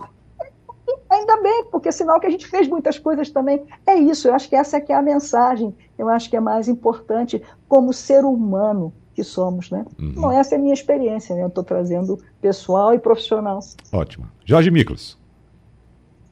[1.11, 3.65] Ainda bem, porque sinal que a gente fez muitas coisas também.
[3.87, 6.41] É isso, eu acho que essa é, que é a mensagem, eu acho que é
[6.41, 9.85] mais importante como ser humano que somos, né?
[9.99, 10.13] Uhum.
[10.17, 11.43] Bom, essa é a minha experiência, né?
[11.43, 13.61] Eu estou trazendo pessoal e profissional.
[13.93, 14.27] Ótimo.
[14.45, 15.17] Jorge Miklos.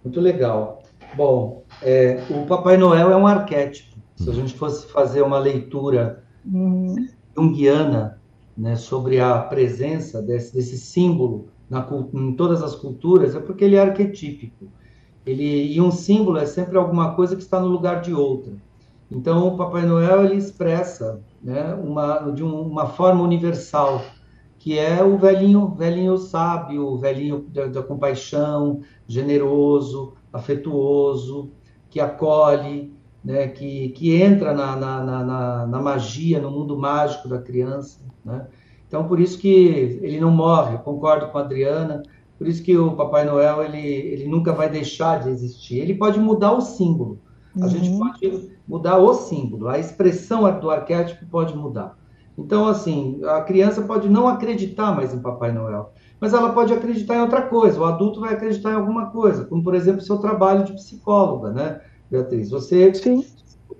[0.04, 0.82] Muito legal.
[1.14, 3.96] Bom, é, o Papai Noel é um arquétipo.
[4.16, 7.06] Se a gente fosse fazer uma leitura uhum.
[7.36, 8.20] junguiana
[8.56, 13.76] né, sobre a presença desse, desse símbolo na, em todas as culturas, é porque ele
[13.76, 14.66] é arquetípico.
[15.24, 18.52] Ele, e um símbolo é sempre alguma coisa que está no lugar de outra.
[19.10, 24.02] Então, o Papai Noel ele expressa né, uma, de um, uma forma universal,
[24.58, 31.50] que é o velhinho, velhinho sábio, o velhinho da, da compaixão, generoso, afetuoso,
[31.88, 32.92] que acolhe,
[33.24, 38.00] né, que, que entra na, na, na, na, magia, no mundo mágico da criança.
[38.22, 38.46] Né?
[38.92, 42.02] Então, por isso que ele não morre, concordo com a Adriana,
[42.36, 45.78] por isso que o Papai Noel ele, ele nunca vai deixar de existir.
[45.78, 47.18] Ele pode mudar o símbolo,
[47.56, 47.70] a uhum.
[47.70, 51.96] gente pode mudar o símbolo, a expressão do arquétipo pode mudar.
[52.36, 57.16] Então, assim, a criança pode não acreditar mais em Papai Noel, mas ela pode acreditar
[57.16, 57.80] em outra coisa.
[57.80, 61.80] O adulto vai acreditar em alguma coisa, como, por exemplo, seu trabalho de psicóloga, né,
[62.10, 62.50] Beatriz?
[62.50, 63.24] Você, Sim.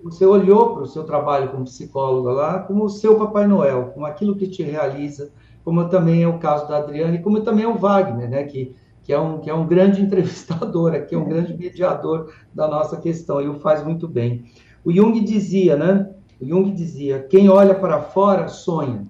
[0.02, 4.06] Você olhou para o seu trabalho como psicóloga lá como o seu Papai Noel, como
[4.06, 5.30] aquilo que te realiza,
[5.64, 8.74] como também é o caso da Adriana e como também é o Wagner, né, que
[9.02, 12.96] que é um, que é um grande entrevistador aqui, é um grande mediador da nossa
[12.96, 14.44] questão, e o faz muito bem.
[14.84, 16.10] O Jung dizia, né?
[16.40, 19.06] O Jung dizia: quem olha para fora sonha,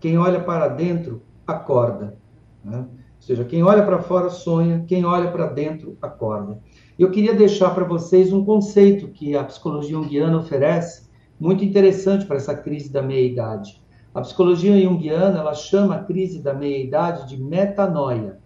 [0.00, 2.16] quem olha para dentro acorda.
[2.64, 2.84] Né?
[3.24, 6.60] Ou seja, quem olha para fora sonha, quem olha para dentro acorda.
[6.98, 11.08] Eu queria deixar para vocês um conceito que a psicologia junguiana oferece,
[11.40, 13.82] muito interessante para essa crise da meia-idade.
[14.12, 18.38] A psicologia junguiana ela chama a crise da meia-idade de metanoia.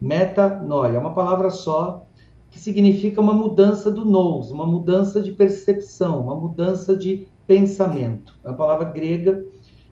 [0.00, 2.06] Metanoia é uma palavra só
[2.52, 8.38] que significa uma mudança do nous, uma mudança de percepção, uma mudança de pensamento.
[8.44, 9.44] É uma palavra grega.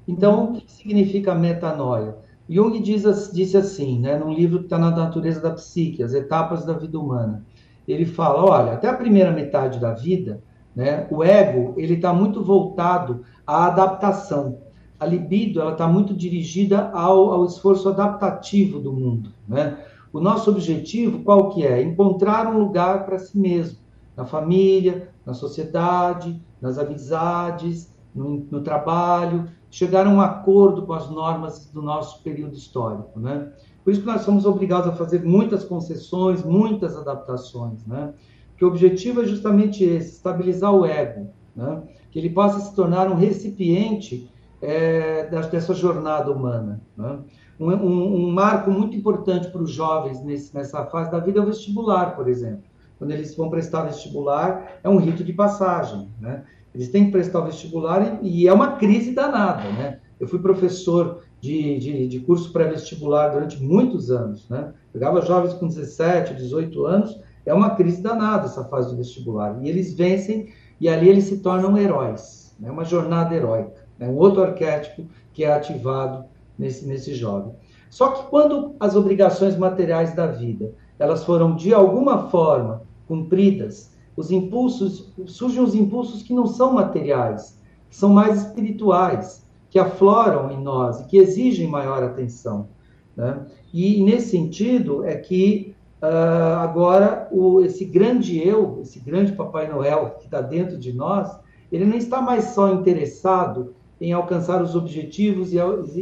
[0.06, 2.16] Então, o que significa metanoia?
[2.52, 6.64] Jung diz, disse assim, né, num livro que está na natureza da psique, As Etapas
[6.64, 7.44] da Vida Humana.
[7.86, 10.42] Ele fala, olha, até a primeira metade da vida,
[10.74, 14.58] né, o ego ele está muito voltado à adaptação.
[14.98, 19.78] A libido ela está muito dirigida ao, ao esforço adaptativo do mundo, né?
[20.12, 21.82] O nosso objetivo qual que é?
[21.82, 23.78] Encontrar um lugar para si mesmo,
[24.16, 31.10] na família, na sociedade, nas amizades, no, no, trabalho, chegar a um acordo com as
[31.10, 33.50] normas do nosso período histórico, né?
[33.82, 38.12] Por isso que nós somos obrigados a fazer muitas concessões, muitas adaptações, né?
[38.58, 41.82] Que o objetivo é justamente esse, estabilizar o ego, né?
[42.10, 47.20] Que ele possa se tornar um recipiente é, dessa jornada humana, né?
[47.58, 51.42] Um, um, um marco muito importante para os jovens nesse, nessa fase da vida é
[51.42, 52.64] o vestibular, por exemplo.
[52.98, 56.44] Quando eles vão prestar vestibular, é um rito de passagem, né?
[56.74, 59.98] Eles têm que prestar o vestibular e, e é uma crise danada, né?
[60.18, 64.72] Eu fui professor de, de, de curso pré-vestibular durante muitos anos, né?
[64.92, 69.58] Pegava jovens com 17, 18 anos, é uma crise danada essa fase do vestibular.
[69.62, 70.48] E eles vencem
[70.80, 72.70] e ali eles se tornam heróis, é né?
[72.70, 73.72] uma jornada heróica.
[73.98, 74.12] É né?
[74.12, 76.24] um outro arquétipo que é ativado
[76.58, 77.54] nesse, nesse jovem.
[77.90, 84.30] Só que quando as obrigações materiais da vida elas foram de alguma forma cumpridas, os
[84.30, 87.58] impulsos surgem os impulsos que não são materiais,
[87.88, 92.68] que são mais espirituais, que afloram em nós e que exigem maior atenção.
[93.16, 93.40] Né?
[93.72, 100.16] E nesse sentido é que uh, agora o, esse grande eu, esse grande Papai Noel
[100.18, 101.34] que está dentro de nós,
[101.70, 105.56] ele não está mais só interessado em alcançar os objetivos e,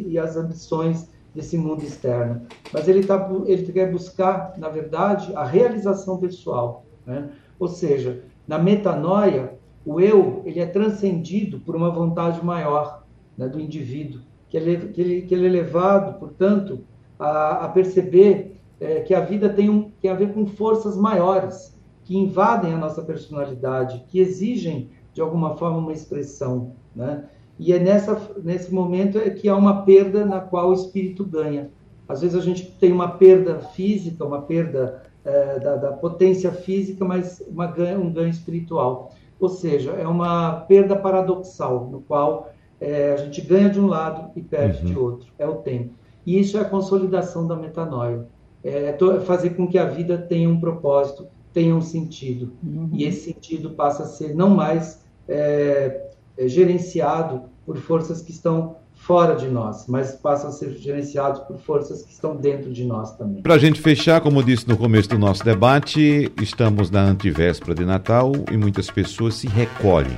[0.09, 2.43] e as ambições desse mundo externo,
[2.73, 6.85] mas ele, tá, ele quer buscar, na verdade, a realização pessoal.
[7.07, 7.31] Né?
[7.61, 13.05] Ou seja, na metanoia, o eu ele é transcendido por uma vontade maior
[13.37, 16.81] né, do indivíduo, que ele, que, ele, que ele é levado, portanto,
[17.19, 21.79] a, a perceber é, que a vida tem, um, tem a ver com forças maiores,
[22.03, 26.73] que invadem a nossa personalidade, que exigem, de alguma forma, uma expressão.
[26.97, 27.25] Né?
[27.59, 31.71] E é nessa, nesse momento é que há uma perda na qual o espírito ganha.
[32.09, 37.05] Às vezes a gente tem uma perda física, uma perda é, da, da, potência física,
[37.05, 39.15] mas uma um ganho espiritual.
[39.39, 44.31] Ou seja, é uma perda paradoxal, no qual é, a gente ganha de um lado
[44.35, 44.85] e perde uhum.
[44.93, 45.33] de outro.
[45.39, 45.95] É o tempo.
[46.27, 48.27] E isso é a consolidação da metanoia.
[48.63, 52.53] É, é fazer com que a vida tenha um propósito, tenha um sentido.
[52.63, 52.91] Uhum.
[52.93, 58.77] E esse sentido passa a ser não mais é, é, gerenciado por forças que estão
[59.11, 63.11] fora de nós, mas passam a ser gerenciados por forças que estão dentro de nós
[63.17, 63.43] também.
[63.43, 67.85] Para a gente fechar, como disse no começo do nosso debate, estamos na antivéspera de
[67.85, 70.17] Natal e muitas pessoas se recolhem.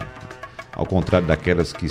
[0.74, 1.86] Ao contrário daquelas que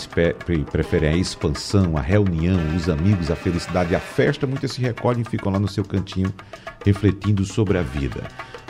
[0.72, 5.26] preferem a expansão, a reunião, os amigos, a felicidade a festa, muitas se recolhem e
[5.28, 6.32] ficam lá no seu cantinho
[6.86, 8.22] refletindo sobre a vida.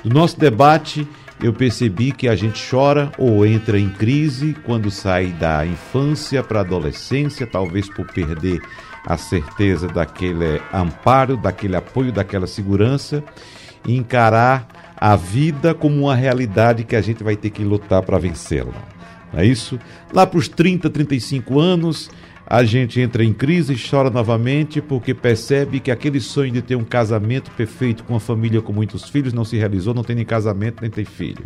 [0.05, 1.05] Do nosso debate,
[1.41, 6.59] eu percebi que a gente chora ou entra em crise quando sai da infância para
[6.59, 8.61] a adolescência, talvez por perder
[9.05, 13.23] a certeza daquele amparo, daquele apoio, daquela segurança,
[13.87, 18.19] e encarar a vida como uma realidade que a gente vai ter que lutar para
[18.19, 18.73] vencê-la.
[19.33, 19.79] Não é isso?
[20.13, 22.11] Lá para os 30, 35 anos,
[22.51, 26.75] a gente entra em crise e chora novamente porque percebe que aquele sonho de ter
[26.75, 30.25] um casamento perfeito com uma família com muitos filhos não se realizou, não tem nem
[30.25, 31.45] casamento, nem tem filho.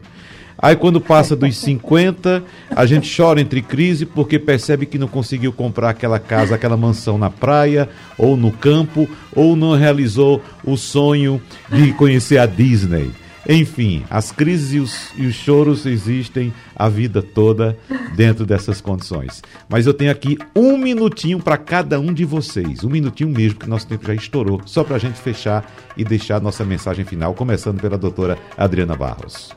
[0.58, 2.44] Aí quando passa dos 50,
[2.76, 7.20] a gente chora entre crise porque percebe que não conseguiu comprar aquela casa, aquela mansão
[7.20, 7.88] na praia
[8.18, 11.40] ou no campo, ou não realizou o sonho
[11.70, 13.12] de conhecer a Disney.
[13.48, 17.78] Enfim, as crises e os, e os choros existem a vida toda
[18.16, 19.44] dentro dessas condições.
[19.70, 22.84] Mas eu tenho aqui um minutinho para cada um de vocês.
[22.84, 24.62] Um minutinho mesmo, que nosso tempo já estourou.
[24.66, 29.56] Só para a gente fechar e deixar nossa mensagem final, começando pela doutora Adriana Barros.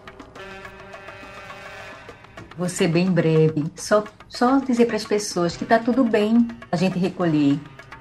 [2.59, 3.64] Vou ser bem breve.
[3.76, 7.59] Só, só dizer para as pessoas que está tudo bem a gente recolher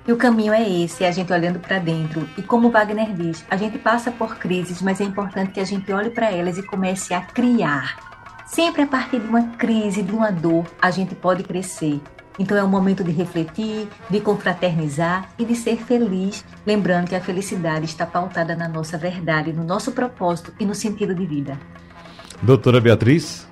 [0.08, 2.28] e o caminho é esse, é a gente olhando para dentro.
[2.38, 5.92] E como Wagner diz, a gente passa por crises, mas é importante que a gente
[5.92, 7.98] olhe para elas e comece a criar.
[8.46, 12.00] Sempre a partir de uma crise, de uma dor, a gente pode crescer.
[12.40, 17.22] Então é um momento de refletir, de confraternizar e de ser feliz, lembrando que a
[17.22, 21.60] felicidade está pautada na nossa verdade, no nosso propósito e no sentido de vida.
[22.42, 23.47] Doutora Beatriz?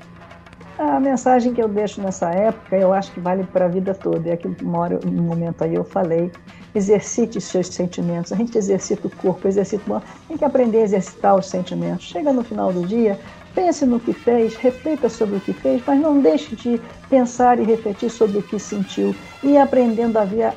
[0.78, 4.30] A mensagem que eu deixo nessa época, eu acho que vale para a vida toda.
[4.30, 6.30] É aquilo que no momento aí eu falei.
[6.74, 8.34] Exercite seus sentimentos.
[8.34, 12.08] A gente exercita o corpo, exercita o Tem que aprender a exercitar os sentimentos.
[12.08, 13.18] Chega no final do dia,
[13.56, 17.64] Pense no que fez, reflita sobre o que fez, mas não deixe de pensar e
[17.64, 20.52] refletir sobre o que sentiu e aprendendo a ver.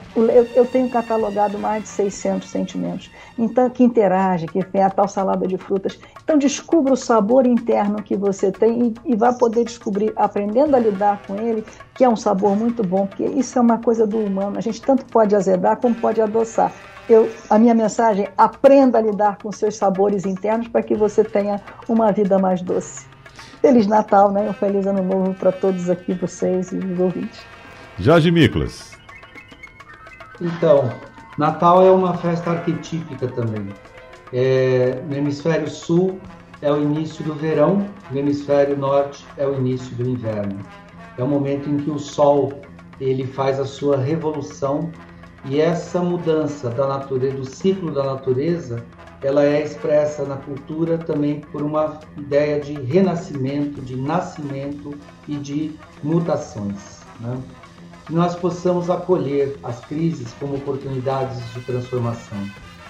[0.56, 3.08] Eu, tenho catalogado mais de 600 sentimentos,
[3.38, 5.98] então que interage, que é a tal salada de frutas.
[6.22, 10.78] Então descubra o sabor interno que você tem e, e vai poder descobrir, aprendendo a
[10.78, 11.64] lidar com ele,
[11.94, 14.58] que é um sabor muito bom, porque isso é uma coisa do humano.
[14.58, 16.72] A gente tanto pode azedar como pode adoçar
[17.08, 21.24] eu, a minha mensagem é aprenda a lidar com seus sabores internos para que você
[21.24, 23.06] tenha uma vida mais doce.
[23.62, 24.48] Feliz Natal, né?
[24.48, 27.40] Um feliz ano novo para todos aqui, vocês e os ouvintes.
[27.98, 28.92] Jorge Miklas.
[30.40, 30.92] Então,
[31.38, 33.68] Natal é uma festa arquetípica também.
[34.32, 36.18] É, no hemisfério sul
[36.60, 40.58] é o início do verão, no hemisfério norte é o início do inverno.
[41.16, 42.60] É o momento em que o sol
[43.00, 44.90] ele faz a sua revolução
[45.44, 48.84] e essa mudança da natureza, do ciclo da natureza,
[49.22, 54.92] ela é expressa na cultura também por uma ideia de renascimento, de nascimento
[55.28, 57.00] e de mutações.
[57.20, 57.38] Né?
[58.08, 62.38] Que nós possamos acolher as crises como oportunidades de transformação,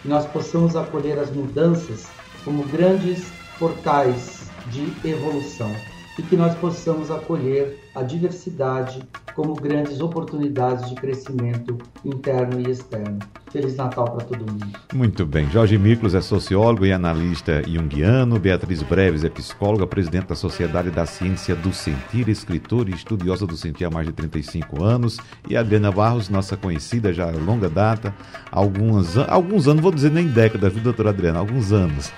[0.00, 2.06] que nós possamos acolher as mudanças
[2.44, 5.70] como grandes portais de evolução
[6.16, 9.02] e que nós possamos acolher a diversidade
[9.34, 13.18] como grandes oportunidades de crescimento interno e externo.
[13.50, 14.66] Feliz Natal para todo mundo.
[14.94, 15.50] Muito bem.
[15.50, 18.38] Jorge Miklos é sociólogo e analista junguiano.
[18.38, 23.56] Beatriz Breves é psicóloga, presidente da Sociedade da Ciência do Sentir, escritora e estudiosa do
[23.56, 25.18] sentir há mais de 35 anos.
[25.48, 28.14] E Adriana Barros, nossa conhecida já há longa data,
[28.50, 31.38] alguns, alguns anos, vou dizer nem décadas, viu, doutora Adriana?
[31.38, 32.12] Alguns anos.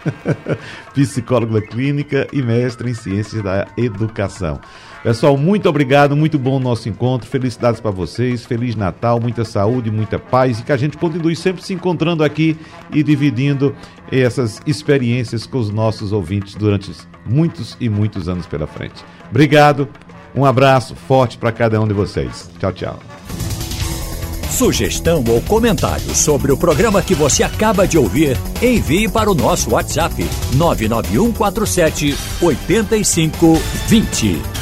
[0.95, 4.61] Psicóloga clínica e mestre em ciências da educação.
[5.03, 7.29] Pessoal, muito obrigado, muito bom o nosso encontro.
[7.29, 11.63] Felicidades para vocês, feliz Natal, muita saúde, muita paz e que a gente continue sempre
[11.63, 12.57] se encontrando aqui
[12.93, 13.75] e dividindo
[14.13, 16.93] essas experiências com os nossos ouvintes durante
[17.25, 19.03] muitos e muitos anos pela frente.
[19.31, 19.89] Obrigado,
[20.35, 22.51] um abraço forte para cada um de vocês.
[22.59, 22.99] Tchau, tchau.
[24.51, 29.71] Sugestão ou comentário sobre o programa que você acaba de ouvir, envie para o nosso
[29.71, 30.15] WhatsApp
[30.57, 34.61] 99147 8520.